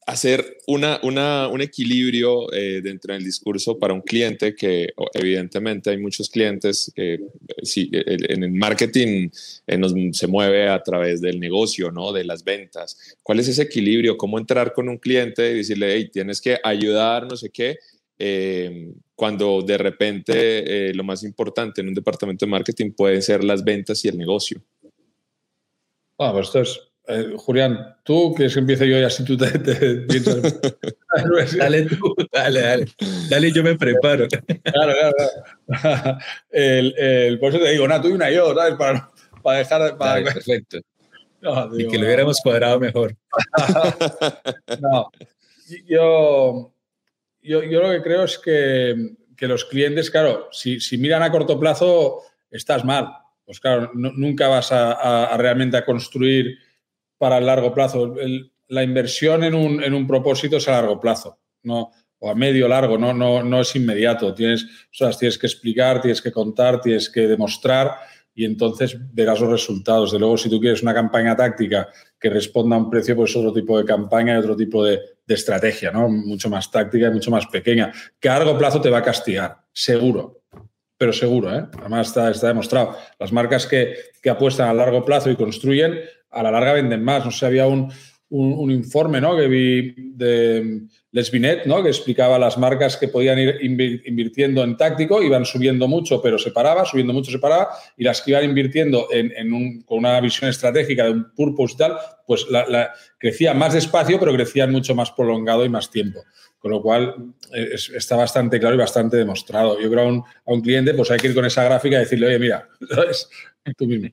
[0.09, 6.29] hacer una, un equilibrio eh, dentro del discurso para un cliente que evidentemente hay muchos
[6.29, 7.19] clientes que eh,
[7.61, 9.29] sí, en el marketing
[9.67, 9.79] eh,
[10.11, 12.11] se mueve a través del negocio, ¿no?
[12.11, 13.17] de las ventas.
[13.21, 14.17] ¿Cuál es ese equilibrio?
[14.17, 17.77] ¿Cómo entrar con un cliente y decirle, hey, tienes que ayudar, no sé qué?
[19.15, 24.03] cuando de repente lo más importante en un departamento de marketing pueden ser las ventas
[24.03, 24.61] y el negocio.
[26.17, 29.49] Ah, pues esto es eh, Julián, tú, que se empiece yo y así tú te,
[30.07, 30.59] piensas.
[31.57, 32.85] dale tú, dale, dale.
[33.27, 34.27] Dale, yo me preparo.
[34.63, 34.93] Claro,
[35.67, 36.17] claro,
[36.51, 38.75] El, el, por eso te digo, nada, tú y una yo, ¿sabes?
[38.75, 39.09] Para,
[39.41, 39.97] para dejar.
[39.97, 40.23] Para...
[40.23, 40.77] perfecto.
[41.77, 43.15] y que lo hubiéramos cuadrado mejor.
[44.79, 45.09] no,
[45.87, 46.71] yo,
[47.41, 51.31] yo, yo, lo que creo es que, que los clientes, claro, si, si, miran a
[51.31, 53.07] corto plazo, estás mal.
[53.45, 56.68] Pues claro, nunca vas a, a, a realmente a construir
[57.19, 58.15] para el largo plazo.
[58.69, 62.67] la inversión en un, en un, propósito es a largo plazo, no, o a medio
[62.67, 64.33] largo, no, no, no es inmediato.
[64.33, 67.97] Tienes, o sea, tienes que explicar, tienes que contar, tienes que demostrar
[68.33, 70.11] y entonces verás los resultados.
[70.11, 73.53] De luego, si tú quieres una campaña táctica que responda a un precio, pues otro
[73.53, 76.09] tipo de campaña y otro tipo de, de estrategia, ¿no?
[76.09, 79.57] Mucho más táctica y mucho más pequeña, que a largo plazo te va a castigar,
[79.73, 80.39] seguro
[80.99, 81.65] pero seguro, ¿eh?
[81.79, 82.97] además está, está, demostrado.
[83.17, 85.97] Las marcas que, que, apuestan a largo plazo y construyen,
[86.31, 87.25] a la larga venden más.
[87.25, 87.91] No sé, había un,
[88.29, 89.35] un, informe ¿no?
[89.35, 91.81] que vi de Lesbinet, ¿no?
[91.81, 96.51] que explicaba las marcas que podían ir invirtiendo en táctico, iban subiendo mucho, pero se
[96.51, 100.19] paraba, subiendo mucho, se paraba, y las que iban invirtiendo en, en un, con una
[100.21, 104.93] visión estratégica de un purpose y tal, pues la, crecían más despacio, pero crecían mucho
[104.93, 106.23] más prolongado y más tiempo.
[106.59, 107.15] Con lo cual
[107.53, 109.79] eh, está bastante claro y bastante demostrado.
[109.79, 111.99] Yo creo a un, a un cliente pues hay que ir con esa gráfica y
[111.99, 113.29] decirle, oye, mira, ¿sabes?
[113.77, 114.09] tú mismo.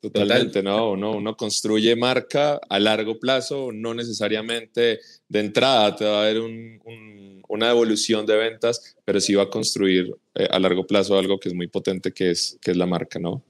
[0.00, 0.92] Totalmente, ¿no?
[0.92, 6.40] Uno, uno, construye marca a largo plazo, no necesariamente de entrada te va a haber
[6.40, 11.18] un, un, una evolución de ventas, pero sí va a construir eh, a largo plazo
[11.18, 13.44] algo que es muy potente, que es, que es la marca, ¿no?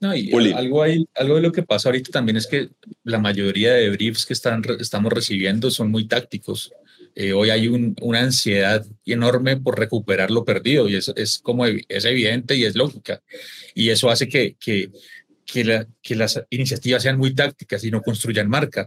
[0.00, 2.70] No, y algo, hay, algo de lo que pasa ahorita también es que
[3.04, 6.72] la mayoría de briefs que están, estamos recibiendo son muy tácticos.
[7.14, 11.66] Eh, hoy hay un, una ansiedad enorme por recuperar lo perdido y eso es como
[11.66, 13.20] es evidente y es lógica.
[13.74, 14.90] Y eso hace que, que,
[15.50, 18.86] que, la, que las iniciativas sean muy tácticas y no construyan marca.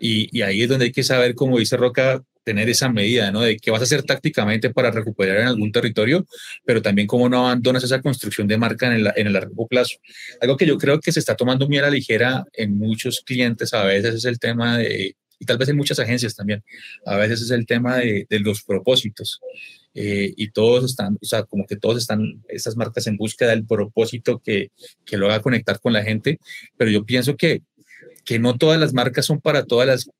[0.00, 3.40] Y, ahí es donde hay que saber, como dice Roca, tener esa medida, ¿no?
[3.40, 6.26] De qué vas a hacer tácticamente para recuperar en algún territorio,
[6.64, 9.96] pero también cómo no abandonas esa construcción de marca en el, largo plazo.
[10.40, 13.72] Algo que yo creo que se está tomando muy a la ligera en muchos clientes
[13.72, 16.62] a veces es el tema de y tal vez en muchas agencias también,
[17.04, 19.40] a veces es el tema de los propósitos.
[19.94, 23.64] Eh, y todos están, o sea, como que todos están, estas marcas en búsqueda del
[23.64, 24.70] propósito que,
[25.04, 26.38] que lo haga conectar con la gente,
[26.76, 27.62] pero yo pienso que,
[28.24, 30.10] que no todas las marcas son para todas las,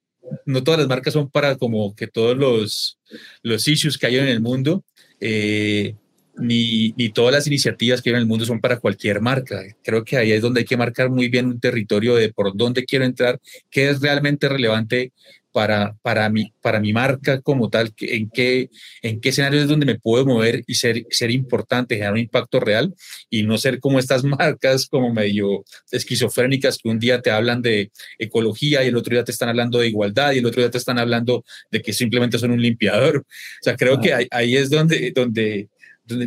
[0.46, 2.98] no todas las marcas son para como que todos los,
[3.42, 4.84] los issues que hay en el mundo.
[5.20, 5.94] Eh,
[6.36, 9.62] ni, ni, todas las iniciativas que hay en el mundo son para cualquier marca.
[9.84, 12.84] Creo que ahí es donde hay que marcar muy bien un territorio de por dónde
[12.84, 15.12] quiero entrar, qué es realmente relevante
[15.54, 18.70] para, para, mi, para mi marca como tal, en qué,
[19.02, 22.58] en qué escenarios es donde me puedo mover y ser, ser importante, generar un impacto
[22.58, 22.92] real
[23.30, 27.92] y no ser como estas marcas como medio esquizofrénicas que un día te hablan de
[28.18, 30.78] ecología y el otro día te están hablando de igualdad y el otro día te
[30.78, 33.18] están hablando de que simplemente son un limpiador.
[33.18, 33.24] O
[33.62, 35.68] sea, creo que ahí, ahí es donde, donde,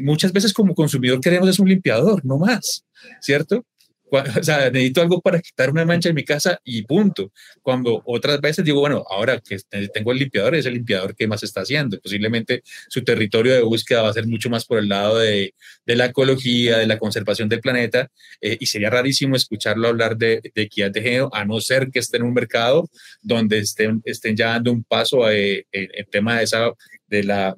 [0.01, 2.85] muchas veces como consumidor queremos es un limpiador, no más,
[3.19, 3.65] ¿cierto?
[4.09, 7.31] O sea, necesito algo para quitar una mancha en mi casa y punto.
[7.61, 9.57] Cuando otras veces digo, bueno, ahora que
[9.93, 11.99] tengo el limpiador, es el limpiador que más está haciendo.
[11.99, 15.53] Posiblemente su territorio de búsqueda va a ser mucho más por el lado de,
[15.85, 18.09] de la ecología, de la conservación del planeta,
[18.41, 21.99] eh, y sería rarísimo escucharlo hablar de, de, equidad de género, a no ser que
[21.99, 22.89] esté en un mercado
[23.21, 26.71] donde estén, estén ya dando un paso eh, en, en tema de, esa,
[27.07, 27.55] de la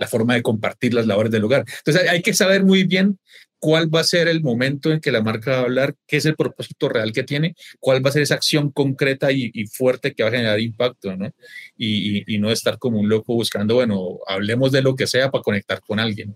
[0.00, 1.62] la forma de compartir las labores del hogar.
[1.84, 3.18] Entonces hay que saber muy bien
[3.60, 6.24] cuál va a ser el momento en que la marca va a hablar, qué es
[6.24, 10.22] el propósito real que tiene, cuál va a ser esa acción concreta y, fuerte que
[10.22, 11.30] va a generar impacto, ¿no?
[11.76, 15.42] Y, y, no estar como un loco buscando, bueno, hablemos de lo que sea para
[15.42, 16.34] conectar con alguien.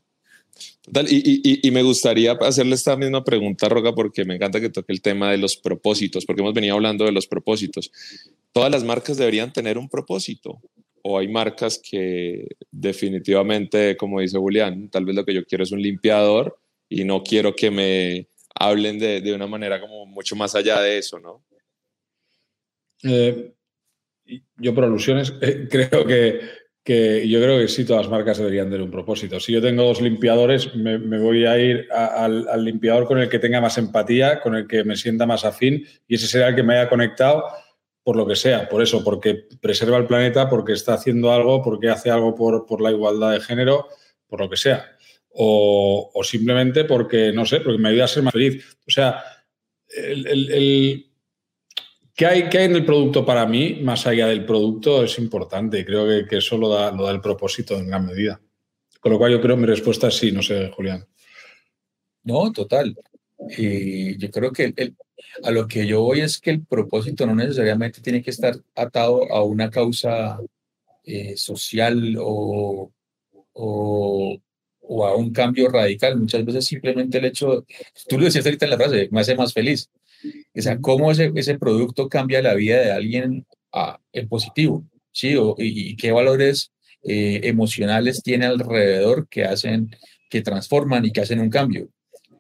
[0.83, 4.93] Total, y, y, me gustaría hacerle esta misma pregunta, Roca, porque me encanta que toque
[4.93, 7.91] el tema de los propósitos, porque hemos venido hablando de los propósitos.
[8.53, 10.61] Todas las marcas deberían tener un propósito
[11.07, 15.71] o hay marcas que definitivamente, como dice Julián, tal vez lo que yo quiero es
[15.71, 16.59] un limpiador
[17.01, 20.99] y no quiero que me hablen de, de una manera como mucho más allá de
[20.99, 21.45] eso, ¿no?
[23.03, 23.53] Eh,
[24.57, 26.41] yo por alusiones eh, creo que,
[26.83, 29.41] que, yo creo que sí todas las marcas deberían tener un propósito.
[29.41, 33.39] Si yo tengo dos limpiadores, me, voy a ir al, al, limpiador con el que
[33.39, 36.63] tenga más empatía, con el que me sienta más afín y ese será el que
[36.63, 37.45] me haya conectado
[38.05, 41.89] por lo que sea, por eso, porque preserva el planeta, porque está haciendo algo, porque
[41.89, 43.89] hace algo por, por la igualdad de género,
[44.27, 44.94] por lo que sea.
[45.37, 48.77] O, simplemente porque, no sé, porque me ayuda a ser más feliz.
[48.87, 49.23] O sea,
[49.89, 51.11] el, el,
[52.15, 55.85] ¿qué, hay, ¿qué hay en el producto para mí, más allá del producto, es importante.
[55.85, 58.41] Creo que, que eso lo da, lo da el propósito en gran medida.
[59.01, 61.07] Con lo cual yo creo que mi respuesta es sí, no sé, Julián.
[62.23, 62.97] No, total.
[63.59, 64.97] Y yo creo que el,
[65.43, 69.31] a lo que yo voy es que el propósito no necesariamente tiene que estar atado
[69.33, 70.39] a una causa
[71.05, 72.93] eh, social o,
[73.53, 74.39] o,
[74.89, 76.17] o, a un cambio radical.
[76.19, 77.65] Muchas veces simplemente el hecho,
[78.09, 79.91] tú lo decías ahorita en la frase, me hace más feliz.
[80.57, 85.37] O sea, cómo ese, ese producto cambia la vida de alguien a, en positivo, ¿sí?
[85.37, 89.91] O, y, y, qué valores eh, emocionales tiene alrededor que hacen,
[90.31, 91.91] que transforman y que hacen un cambio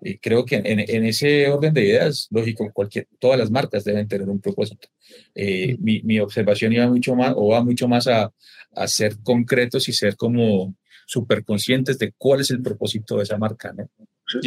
[0.00, 4.08] Y creo que en, en, ese orden de ideas, lógico, cualquier, todas las marcas deben
[4.08, 4.88] tener un propósito.
[5.34, 8.32] Eh, mi, mi, observación iba mucho más, o va mucho más a,
[8.74, 10.74] a ser concretos y ser como
[11.06, 13.88] súper conscientes de cuál es el propósito de esa marca, ¿no?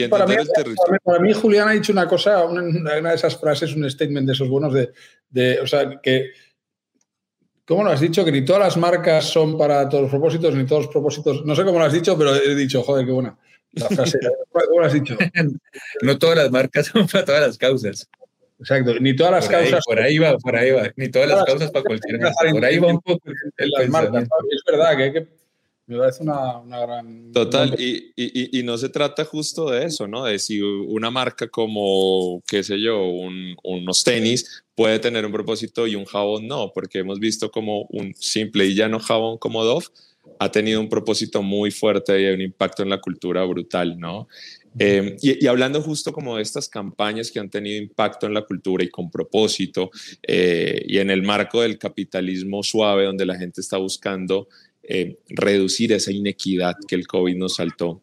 [0.09, 0.35] Para mí,
[1.03, 4.33] para, mí, Julián ha dicho una cosa, una, una, de esas frases, un statement de
[4.33, 4.91] esos buenos de,
[5.29, 6.31] de, o sea, que,
[7.63, 8.25] ¿cómo lo has dicho?
[8.25, 11.55] Que ni todas las marcas son para todos los propósitos, ni todos los propósitos, no
[11.55, 13.37] sé cómo lo has dicho, pero he dicho, joder, qué buena.
[13.73, 14.17] La frase,
[14.51, 15.15] ¿cómo lo has dicho?
[16.01, 18.09] no todas las marcas son para todas las causas.
[18.59, 19.73] Exacto, ni todas las por causas.
[19.73, 20.91] Ahí, por ahí va, por ahí va.
[20.95, 22.19] Ni todas las causas para cualquier
[22.51, 23.21] Por ahí va un poco
[23.57, 24.23] el las marcas.
[24.23, 25.27] Es verdad que hay que
[25.95, 27.31] parece una, una gran...
[27.31, 30.25] Total, y, y, y, no se trata justo de eso, ¿no?
[30.25, 35.87] De si una marca como, qué sé yo, un, unos tenis puede tener un propósito
[35.87, 39.85] y un jabón no, porque hemos visto como un simple y llano jabón como Dove
[40.39, 44.27] ha tenido un propósito muy fuerte y un impacto en la cultura brutal, ¿no?
[44.79, 48.43] Eh, y, y, hablando justo como de estas campañas que han tenido impacto en la
[48.43, 49.89] cultura y con propósito,
[50.21, 54.47] eh, y en el marco del capitalismo suave, donde la gente está buscando
[54.87, 58.01] eh, reducir esa inequidad que el COVID nos saltó.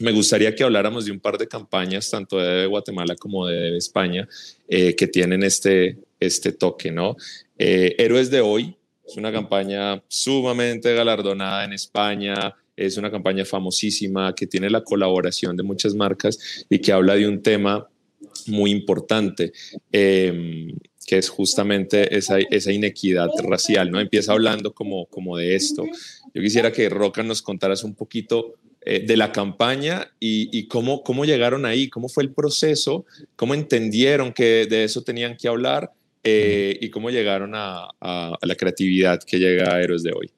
[0.00, 4.26] Me gustaría que habláramos de un par de campañas, tanto de Guatemala como de España,
[4.66, 7.16] eh, que tienen este, este toque, ¿no?
[7.58, 8.74] Eh, Héroes de hoy
[9.06, 15.56] es una campaña sumamente galardonada en España, es una campaña famosísima que tiene la colaboración
[15.56, 17.86] de muchas marcas y que habla de un tema
[18.46, 19.52] muy importante.
[19.90, 20.74] Eh,
[21.06, 22.38] que es justamente esa,
[22.72, 24.00] inequidad racial, ¿no?
[24.00, 25.84] Empieza hablando como, como de esto.
[26.34, 31.24] Yo quisiera que Roca nos contaras un poquito eh, de la campaña y, cómo, cómo
[31.24, 33.04] llegaron ahí, cómo fue el proceso,
[33.36, 35.90] cómo entendieron que de eso tenían que hablar
[36.24, 40.30] eh, y cómo llegaron a, a, la creatividad que llega a Héroes de hoy.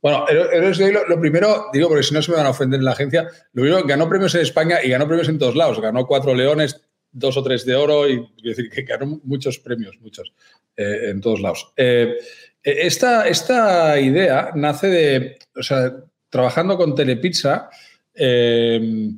[0.00, 2.50] Bueno, Héroes de hoy, lo, lo, primero, digo, porque si no se me van a
[2.50, 5.54] ofender en la agencia, lo primero, ganó premios en España y ganó premios en todos
[5.54, 5.80] lados.
[5.80, 6.80] Ganó cuatro leones,
[7.12, 10.32] dos o tres de oro y decir que ganó muchos premios, muchos,
[10.76, 11.72] eh, en todos lados.
[11.76, 12.16] Eh,
[12.62, 15.92] esta, esta, idea nace de, o sea,
[16.30, 17.68] trabajando con Telepizza
[18.14, 19.10] eh,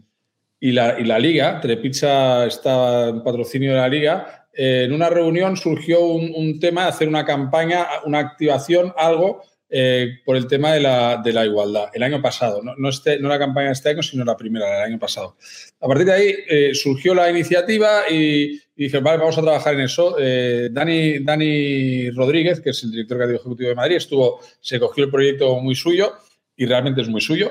[0.61, 5.57] y, la, y, la, Liga, Telepizza está en patrocinio de la Liga, en una reunión
[5.57, 10.73] surgió un, un tema de hacer una campaña, una activación, algo eh, por el tema
[10.73, 14.37] de la, igualdad, el año pasado, este, no, la campaña de este año, sino la
[14.37, 15.37] primera del año pasado.
[15.81, 19.75] A partir de ahí eh, surgió la iniciativa y, y, dije, vale, vamos a trabajar
[19.75, 20.17] en eso.
[20.19, 25.05] Eh, Dani, Dani Rodríguez, que es el director creativo ejecutivo de Madrid, estuvo, se cogió
[25.05, 26.13] el proyecto muy suyo
[26.57, 27.51] y realmente es muy suyo.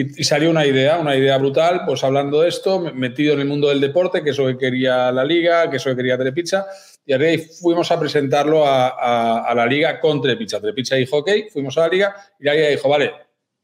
[0.00, 3.68] Y, salió una idea, una idea brutal, pues hablando de esto, metido en el mundo
[3.68, 6.66] del deporte, que es lo que quería la liga, que es lo que quería Telepizza,
[7.04, 10.60] y ahí fuimos a presentarlo a, a, a la liga con Telepizza.
[10.60, 13.12] Telepizza dijo, ok, fuimos a la liga y la liga dijo, vale,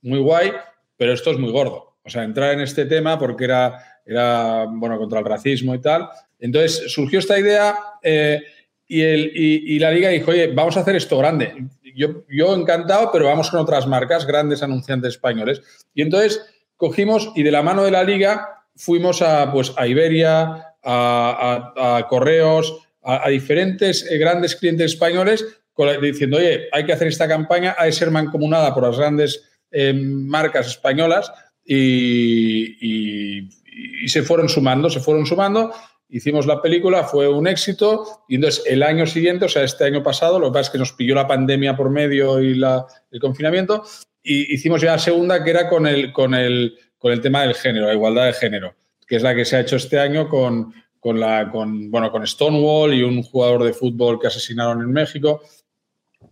[0.03, 0.53] muy guay,
[0.97, 1.97] pero esto es muy gordo.
[2.03, 6.09] O sea, entrar en este tema porque era, era bueno, contra el racismo y tal.
[6.39, 8.43] Entonces surgió esta idea eh,
[8.87, 11.55] y, el, y, y, la liga dijo, oye, vamos a hacer esto grande.
[11.97, 15.63] Yo, encantado, pero vamos con otras marcas, grandes anunciantes españoles.
[15.95, 16.45] Y entonces
[16.77, 22.87] cogimos y de la mano de la liga fuimos a, pues, a Iberia, a, Correos,
[23.03, 25.45] a, diferentes eh, grandes clientes españoles
[26.03, 29.93] diciendo, oye, hay que hacer esta campaña, ha de ser mancomunada por las grandes eh,
[29.93, 31.33] marcas españolas
[31.65, 33.49] y,
[34.07, 35.73] se fueron sumando, se fueron sumando.
[36.09, 40.03] Hicimos la película, fue un éxito y entonces el año siguiente, o sea, este año
[40.03, 43.21] pasado, lo que pasa es que nos pilló la pandemia por medio y la, el
[43.21, 43.83] confinamiento,
[44.23, 47.55] y hicimos ya la segunda que era con el, con, el, con el tema del
[47.55, 48.75] género, la igualdad de género,
[49.07, 52.27] que es la que se ha hecho este año con, con, la, con, bueno, con
[52.27, 55.43] Stonewall y un jugador de fútbol que asesinaron en México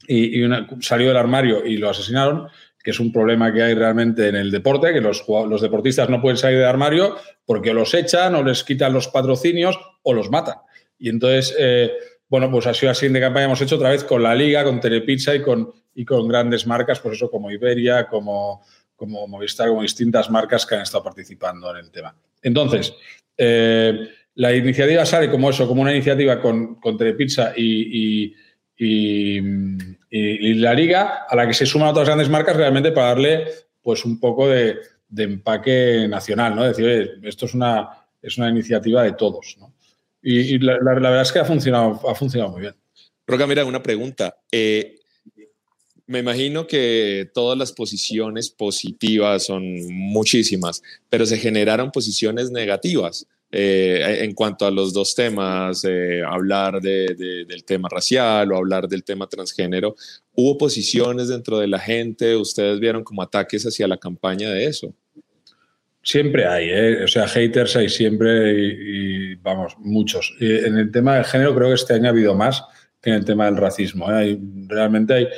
[0.08, 0.42] y,
[0.80, 2.48] salió del armario y lo asesinaron,
[2.84, 6.20] que es un problema que hay realmente en el deporte, que los, los deportistas no
[6.20, 7.16] pueden salir del armario
[7.46, 10.58] porque o los echan o les quitan los patrocinios o los matan.
[10.98, 11.92] Y entonces, eh,
[12.28, 14.80] bueno, pues ha sido así de campaña hemos hecho otra vez con la Liga, con
[14.80, 18.62] Telepizza y con, y con grandes marcas, pues eso como Iberia, como,
[18.94, 22.14] como Movistar, como distintas marcas que han estado participando en el tema.
[22.42, 22.92] Entonces,
[23.38, 28.34] eh, la iniciativa sale como eso, como una iniciativa con, con Telepizza y,
[28.76, 29.38] y,
[30.10, 33.44] y, la Liga, a la que se suman otras grandes marcas realmente para darle
[33.82, 36.64] pues un poco de, de empaque nacional, ¿no?
[36.64, 37.88] Decir, esto es una,
[38.20, 39.72] es una iniciativa de todos, ¿no?
[40.22, 42.74] Y, la, la, la, verdad es que ha funcionado, ha funcionado muy bien.
[43.26, 44.38] Roca, mira, una pregunta.
[44.50, 44.98] Eh,
[46.06, 53.26] me imagino que todas las posiciones positivas son muchísimas, pero se generaron posiciones negativas
[53.56, 58.56] eh, en cuanto a los dos temas, eh, hablar de, de, del tema racial o
[58.56, 59.94] hablar del tema transgénero.
[60.34, 62.34] ¿Hubo posiciones dentro de la gente?
[62.34, 64.92] ¿Ustedes vieron como ataques hacia la campaña de eso?
[66.02, 67.04] Siempre hay, ¿eh?
[67.04, 70.34] o sea, haters hay siempre y, vamos, muchos.
[70.40, 72.64] en el tema del género creo que este año ha habido más
[73.00, 74.10] que en el tema del racismo.
[74.10, 74.14] ¿eh?
[74.14, 75.28] Hay, realmente hay,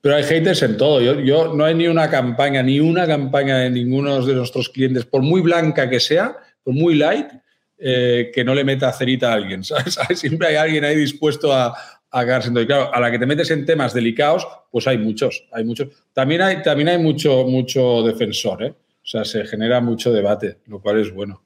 [0.00, 1.02] pero hay haters en todo.
[1.02, 5.04] Yo, yo, no hay ni una campaña, ni una campaña de ninguno de nuestros clientes,
[5.04, 7.28] por muy blanca que sea, por muy light,
[7.80, 9.64] eh, que no le meta cerita a alguien.
[9.64, 9.98] ¿sabes?
[10.14, 11.74] Siempre hay alguien ahí dispuesto a,
[12.10, 15.46] a quedarse Y claro, a la que te metes en temas delicados, pues hay muchos,
[15.52, 15.88] hay muchos.
[16.12, 18.74] También hay, también hay mucho, mucho defensor, ¿eh?
[19.02, 21.42] O sea, se genera mucho debate, lo cual es bueno.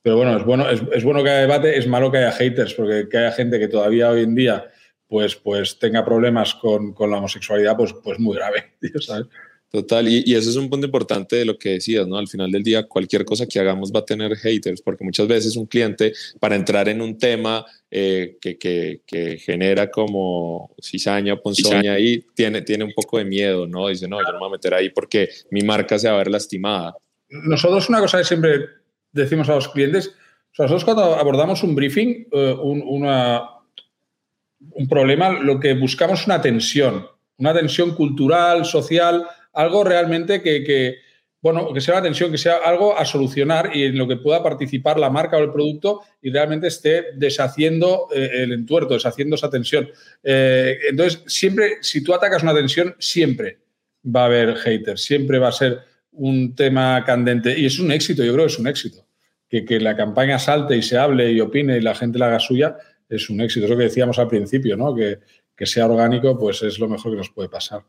[0.00, 3.08] Pero bueno, es bueno, es, bueno que haya debate, es malo que haya haters, porque
[3.08, 4.70] que haya gente que todavía hoy en día
[5.06, 9.26] pues, pues tenga problemas con, con la homosexualidad, pues, pues muy grave, ¿sabes?
[9.70, 12.16] Total, y, y, eso es un punto importante de lo que decías, ¿no?
[12.16, 15.56] Al final del día, cualquier cosa que hagamos va a tener haters, porque muchas veces
[15.56, 21.92] un cliente, para entrar en un tema eh, que, que, que, genera como cizaña, ponzoña
[21.92, 23.88] ahí, tiene, tiene un poco de miedo, ¿no?
[23.88, 26.18] Dice, no, yo no me voy a meter ahí porque mi marca se va a
[26.18, 26.96] ver lastimada.
[27.28, 28.60] Nosotros una cosa que siempre
[29.12, 30.14] decimos a los clientes,
[30.58, 33.42] nosotros cuando abordamos un briefing, eh, un, una,
[34.70, 37.06] un problema, lo que buscamos es una tensión,
[37.36, 40.96] una tensión cultural, social, algo realmente que,
[41.40, 44.42] bueno, que sea una tensión, que sea algo a solucionar y en lo que pueda
[44.42, 49.50] participar la marca o el producto y realmente esté deshaciendo eh, el entuerto, deshaciendo esa
[49.50, 49.88] tensión.
[50.22, 53.58] Eh, entonces, siempre, si tú atacas una tensión, siempre
[54.04, 55.80] va a haber haters, siempre va a ser
[56.12, 59.04] un tema candente y es un éxito, yo creo que es un éxito.
[59.48, 62.38] Que, que la campaña salte y se hable y opine y la gente la haga
[62.38, 62.76] suya
[63.08, 63.64] es un éxito.
[63.64, 64.94] Es lo que decíamos al principio, ¿no?
[64.94, 65.20] Que,
[65.58, 67.82] que sea orgánico, pues es lo mejor que nos puede pasar.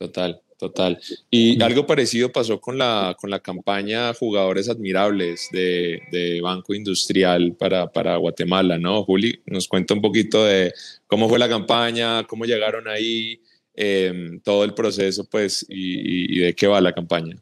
[0.00, 0.98] Total, total.
[1.28, 7.54] Y algo parecido pasó con la, con la campaña Jugadores Admirables de, de Banco Industrial
[7.58, 9.04] para, para, Guatemala, ¿no?
[9.04, 10.72] Juli, nos cuenta un poquito de
[11.06, 13.42] cómo fue la campaña, cómo llegaron ahí,
[13.74, 17.36] eh, todo el proceso, pues, y, y, de qué va la campaña.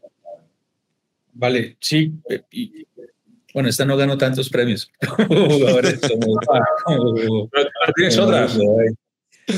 [1.35, 2.13] Vale, sí.
[2.51, 2.85] Y,
[3.55, 4.91] bueno, esta no ganó tantos premios.
[5.29, 6.41] Jugadores, como,
[7.53, 8.59] Pero tienes otras.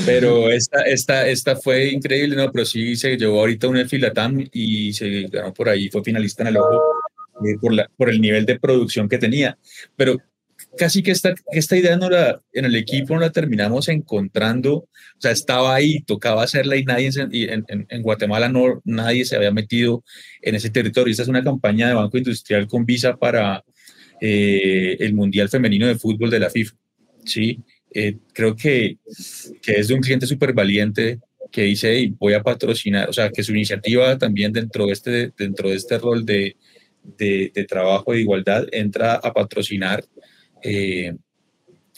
[0.05, 2.51] Pero esta, esta, esta fue increíble, ¿no?
[2.51, 6.49] Pero sí se llevó ahorita un Filatam y se ganó por ahí, fue finalista en
[6.49, 6.81] el ojo
[7.45, 9.57] eh, por, la, por el nivel de producción que tenía.
[9.95, 10.17] Pero
[10.77, 14.87] casi que esta, esta idea no la, en el equipo no la terminamos encontrando, o
[15.17, 19.51] sea, estaba ahí, tocaba hacerla y nadie en, en, en, Guatemala no, nadie se había
[19.51, 20.03] metido
[20.41, 21.11] en ese territorio.
[21.11, 23.63] Esta es una campaña de Banco Industrial con visa para
[24.19, 26.75] eh, el Mundial Femenino de Fútbol de la FIFA,
[27.25, 27.59] ¿sí?
[27.93, 28.97] Eh, creo que,
[29.61, 31.19] que, es de un cliente súper valiente
[31.51, 35.69] que dice, voy a patrocinar, o sea, que su iniciativa también dentro de este, dentro
[35.69, 36.55] de este rol de,
[37.03, 40.05] de, de trabajo de igualdad entra a patrocinar,
[40.63, 41.13] eh,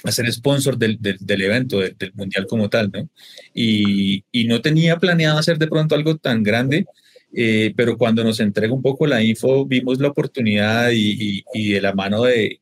[0.04, 3.08] a ser sponsor del, del, del evento, del, del, mundial como tal, ¿no?
[3.54, 6.88] Y, y, no tenía planeado hacer de pronto algo tan grande,
[7.34, 11.74] eh, pero cuando nos entrega un poco la info, vimos la oportunidad y, y, y
[11.74, 12.60] de la mano de,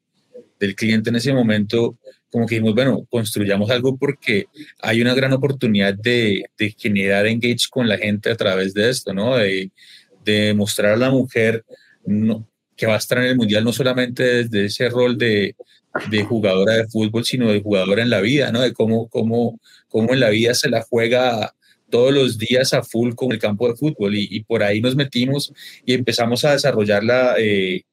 [0.59, 1.97] del cliente en ese momento,
[2.32, 4.45] como que dijimos, bueno, construyamos algo porque
[4.82, 9.13] hay una gran oportunidad de, de generar engage con la gente a través de esto,
[9.13, 9.36] ¿no?
[9.36, 9.71] De,
[10.23, 11.65] de mostrar a la mujer
[12.05, 15.55] no, que va a estar en el mundial no solamente desde ese rol de,
[16.09, 18.61] de jugadora de fútbol, sino de jugadora en la vida, ¿no?
[18.61, 19.59] De cómo, cómo,
[19.89, 21.53] cómo en la vida se la juega
[21.89, 24.95] todos los días a full con el campo de fútbol y, y por ahí nos
[24.95, 25.53] metimos
[25.86, 27.84] y empezamos a desarrollarla eh,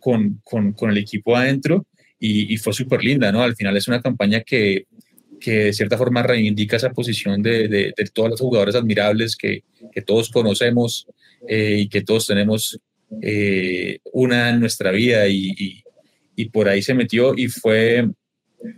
[0.00, 1.86] con, con, con el equipo adentro
[2.26, 3.42] y, y fue súper linda, ¿no?
[3.42, 4.86] Al final es una campaña que,
[5.38, 9.62] que de cierta forma reivindica esa posición de, de, de todas las jugadoras admirables que,
[9.92, 11.06] que todos conocemos
[11.46, 12.80] eh, y que todos tenemos
[13.20, 15.84] eh, una en nuestra vida y, y,
[16.34, 18.08] y, por ahí se metió y fue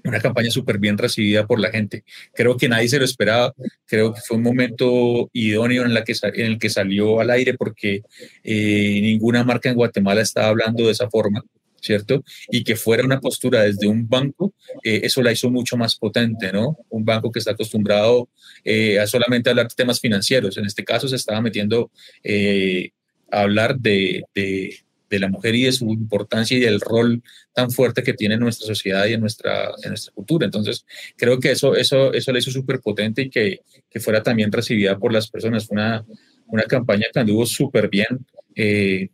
[0.03, 2.03] una campaña súper bien recibida por la gente.
[2.34, 3.55] Creo que nadie se lo esperaba,
[3.86, 7.55] creo que fue un momento idóneo en, la que, en el que salió al aire
[7.55, 8.03] porque
[8.42, 11.44] eh, ninguna marca en Guatemala estaba hablando de esa forma.
[11.81, 12.24] ¿Cierto?
[12.51, 16.53] Y que fuera una postura desde un banco, eh, eso la hizo mucho más potente,
[16.53, 16.79] ¿no?
[16.89, 18.29] Un banco que está acostumbrado
[18.64, 20.57] eh, a solamente hablar de temas financieros.
[20.57, 21.91] En este caso se estaba metiendo
[22.22, 22.91] eh,
[23.31, 24.77] a hablar de, de,
[25.11, 27.22] de, la mujer y de su importancia y del rol
[27.55, 30.47] tan fuerte que tiene en nuestra sociedad y en nuestra, en nuestra cultura.
[30.47, 30.85] Entonces,
[31.16, 34.99] creo que eso, eso, eso la hizo súper potente y que, que fuera también recibida
[34.99, 35.68] por las personas.
[35.70, 36.05] Una,
[36.47, 38.27] una campaña que anduvo súper bien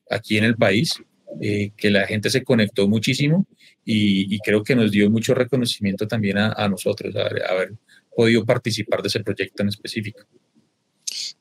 [0.09, 1.03] aquí en el país
[1.41, 3.47] eh, que la gente se conectó muchísimo
[3.85, 7.73] y, creo que nos dio mucho reconocimiento también a, nosotros, a haber,
[8.15, 10.21] podido participar de ese proyecto en específico.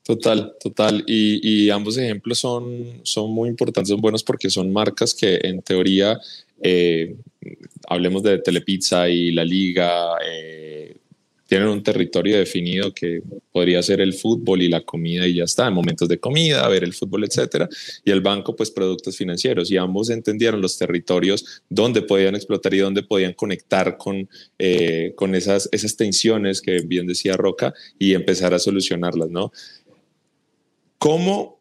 [0.03, 1.03] Total, total.
[1.05, 5.61] Y, y, ambos ejemplos son, son muy importantes, son buenos porque son marcas que en
[5.61, 6.19] teoría,
[6.61, 7.15] eh,
[7.87, 10.97] hablemos de Telepizza y La Liga, eh,
[11.51, 13.21] tienen un territorio definido que
[13.51, 16.85] podría ser el fútbol y la comida y ya está, en momentos de comida, ver
[16.85, 17.67] el fútbol, etcétera,
[18.05, 22.77] y el banco pues productos financieros y ambos entendieron los territorios donde podían explotar y
[22.77, 28.53] donde podían conectar con, eh, con esas, esas tensiones que bien decía Roca y empezar
[28.53, 29.51] a solucionarlas, ¿no?
[30.99, 31.59] ¿Cómo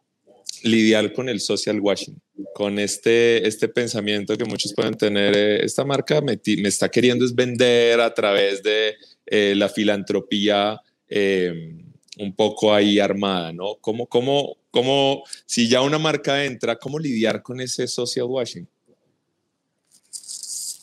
[0.63, 2.17] lidiar con el social washing?
[2.55, 7.25] Con este, este pensamiento que muchos pueden tener, eh, esta marca me, me, está queriendo
[7.25, 8.95] es vender a través de
[9.33, 11.85] eh, la filantropía eh,
[12.19, 13.77] un poco ahí armada, ¿no?
[13.81, 18.67] ¿Cómo, cómo, cómo, si ya una marca entra, cómo lidiar con ese social washing?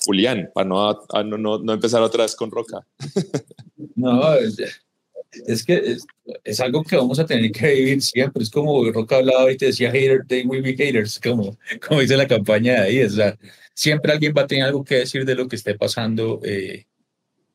[0.05, 2.85] Julián, para no, no, no, empezar otra vez con Roca.
[3.95, 5.97] No, es, que
[6.43, 8.43] es, algo que vamos a tener que vivir siempre.
[8.43, 12.15] Es como Roca hablaba y te decía, hater, they will be haters, como, como dice
[12.15, 13.03] la campaña de ahí.
[13.03, 13.37] O sea,
[13.73, 16.85] siempre alguien va a tener algo que decir de lo que esté pasando eh,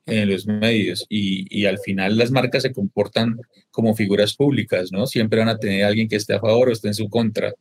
[0.07, 3.39] en los medios y, y, al final las marcas se comportan
[3.71, 5.07] como figuras públicas, ¿no?
[5.07, 7.55] Siempre van a tener alguien que esté a favor o esté en su contra.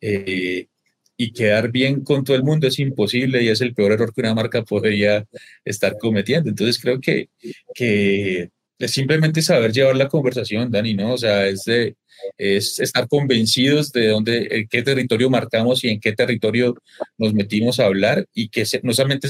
[0.00, 0.68] Eh,
[1.16, 4.22] y quedar bien con todo el mundo es imposible y es el peor error que
[4.22, 5.26] una marca podría
[5.64, 6.48] estar cometiendo.
[6.50, 7.28] Entonces creo que,
[7.74, 11.14] que es simplemente saber llevar la conversación, Dani, ¿no?
[11.14, 11.96] O sea, es, de,
[12.38, 16.74] es estar convencidos de dónde, en qué territorio marcamos y en qué territorio
[17.18, 19.28] nos metimos a hablar y que no solamente,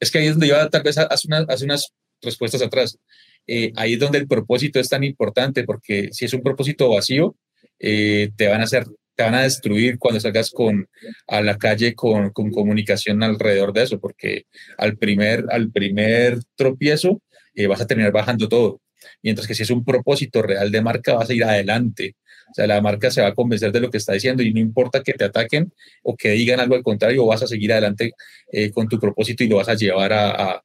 [0.00, 2.98] es que ahí es donde yo tal vez hace, hace unas respuestas atrás,
[3.46, 7.34] eh, ahí es donde el propósito es tan importante porque si es un propósito vacío,
[7.78, 10.88] eh, te van a hacer te van a destruir cuando salgas con,
[11.26, 14.46] a la calle con, con, comunicación alrededor de eso, porque
[14.78, 17.20] al primer, al primer tropiezo
[17.54, 18.80] eh, vas a terminar bajando todo.
[19.22, 22.16] Mientras que si es un propósito real de marca, vas a ir adelante.
[22.50, 24.60] O sea, la marca se va a convencer de lo que está diciendo y no
[24.60, 25.72] importa que te ataquen
[26.02, 28.12] o que digan algo al contrario, vas a seguir adelante
[28.52, 30.62] eh, con tu propósito y lo vas a llevar a,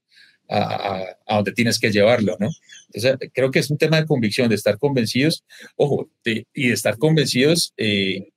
[0.49, 2.49] a, a, donde tienes que llevarlo, ¿no?
[2.93, 5.43] Entonces, creo que es un tema de convicción, de estar convencidos,
[5.75, 8.29] ojo, y de estar convencidos eh,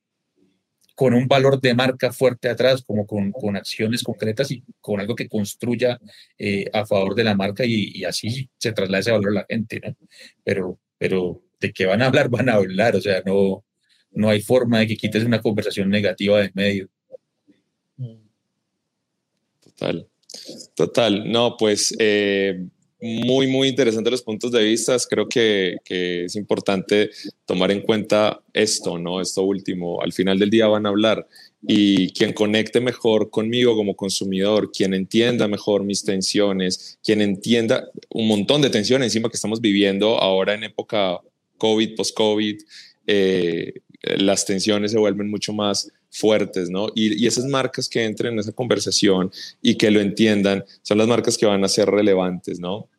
[1.01, 5.15] con un valor de marca fuerte atrás, como con, con acciones concretas y con algo
[5.15, 5.99] que construya
[6.37, 9.81] eh, a favor de la marca y, así se traslada ese valor a la gente,
[9.83, 9.95] ¿no?
[10.43, 13.65] Pero, pero de qué van a hablar, van a hablar, o sea, no,
[14.11, 16.87] no hay forma de que quites una conversación negativa de medio.
[19.59, 20.07] Total,
[20.75, 21.31] total.
[21.31, 22.63] No, pues eh,
[23.01, 24.95] muy, muy interesantes los puntos de vista.
[25.09, 27.09] Creo que, que, es importante
[27.45, 29.19] tomar en cuenta esto, ¿no?
[29.19, 30.01] Esto último.
[30.01, 31.27] Al final del día van a hablar
[31.67, 38.27] y quien conecte mejor conmigo como consumidor, quien entienda mejor mis tensiones, quien entienda un
[38.27, 41.19] montón de tensiones encima que estamos viviendo ahora en época
[41.57, 42.57] COVID, post-COVID,
[43.05, 46.87] eh, las tensiones se vuelven mucho más fuertes, ¿no?
[46.95, 49.31] Y, esas marcas que entren en esa conversación
[49.61, 52.89] y que lo entiendan son las marcas que van a ser relevantes, ¿no?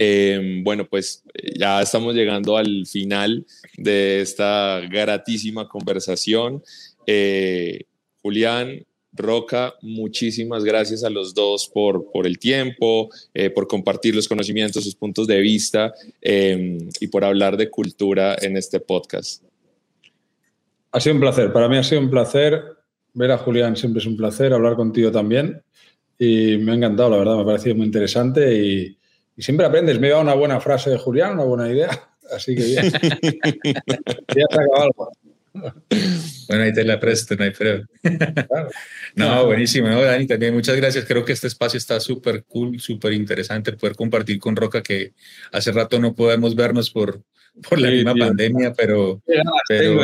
[0.00, 1.24] Em, bueno, pues
[1.56, 3.44] ya estamos llegando al final
[3.76, 6.62] de esta gratísima conversación.
[7.04, 7.82] Eh,
[8.22, 14.28] Julián, Roca, muchísimas gracias a los dos por, por el tiempo, eh, por compartir los
[14.28, 15.92] conocimientos, sus puntos de vista
[16.22, 19.42] em, y por hablar de cultura en este podcast.
[20.92, 22.62] Ha sido un placer, para mí ha sido un placer.
[23.14, 25.60] Ver a Julián siempre es un placer, hablar contigo también.
[26.20, 28.97] Y me ha encantado, la verdad, me ha parecido muy interesante y,
[29.42, 29.98] siempre aprendes.
[29.98, 31.90] Me dado una buena frase de Julián, una buena idea.
[32.34, 32.84] Así que bien.
[32.92, 35.12] ya se acabado algo.
[36.48, 37.82] Bueno, ahí te la presto, no hay pero.
[39.14, 40.26] No, buenísimo, ¿no, Dani?
[40.26, 41.04] También muchas gracias.
[41.04, 45.12] Creo que este espacio está súper cool, súper interesante poder compartir con Roca, que
[45.52, 47.22] hace rato no podemos vernos por,
[47.68, 49.20] por la misma pandemia, pero,
[49.68, 50.02] pero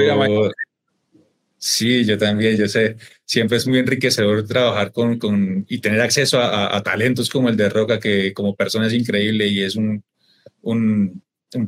[1.67, 6.39] Sí, yo también, yo sé, siempre es muy enriquecedor trabajar con, con y tener acceso
[6.39, 10.05] a, talentos como el de Roca, que como persona es increíble y es un,
[10.61, 11.23] un,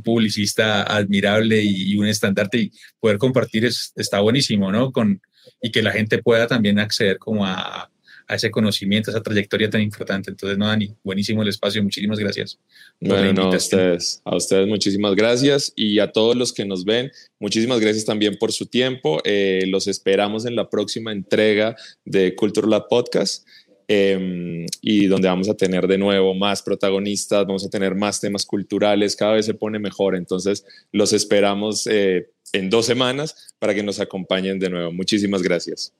[0.05, 4.92] publicista admirable y, un estandarte y poder compartir es, está buenísimo, ¿no?
[4.92, 5.22] Con,
[5.62, 7.90] y que la gente pueda también acceder como a,
[8.28, 10.30] a ese conocimiento, a esa trayectoria tan importante.
[10.30, 12.58] Entonces, no, Dani, buenísimo el espacio, muchísimas gracias.
[13.00, 17.80] Bueno, a ustedes, a ustedes muchísimas gracias y a todos los que nos ven, muchísimas
[17.80, 19.20] gracias también por su tiempo.
[19.24, 23.46] Eh, los esperamos en la próxima entrega de Culture Lab Podcast.
[23.88, 28.44] Em, y donde vamos a tener de nuevo más protagonistas, vamos a tener más temas
[28.44, 33.84] culturales, cada vez se pone mejor, entonces los esperamos eh, en dos semanas para que
[33.84, 34.90] nos acompañen de nuevo.
[34.90, 35.92] Muchísimas gracias.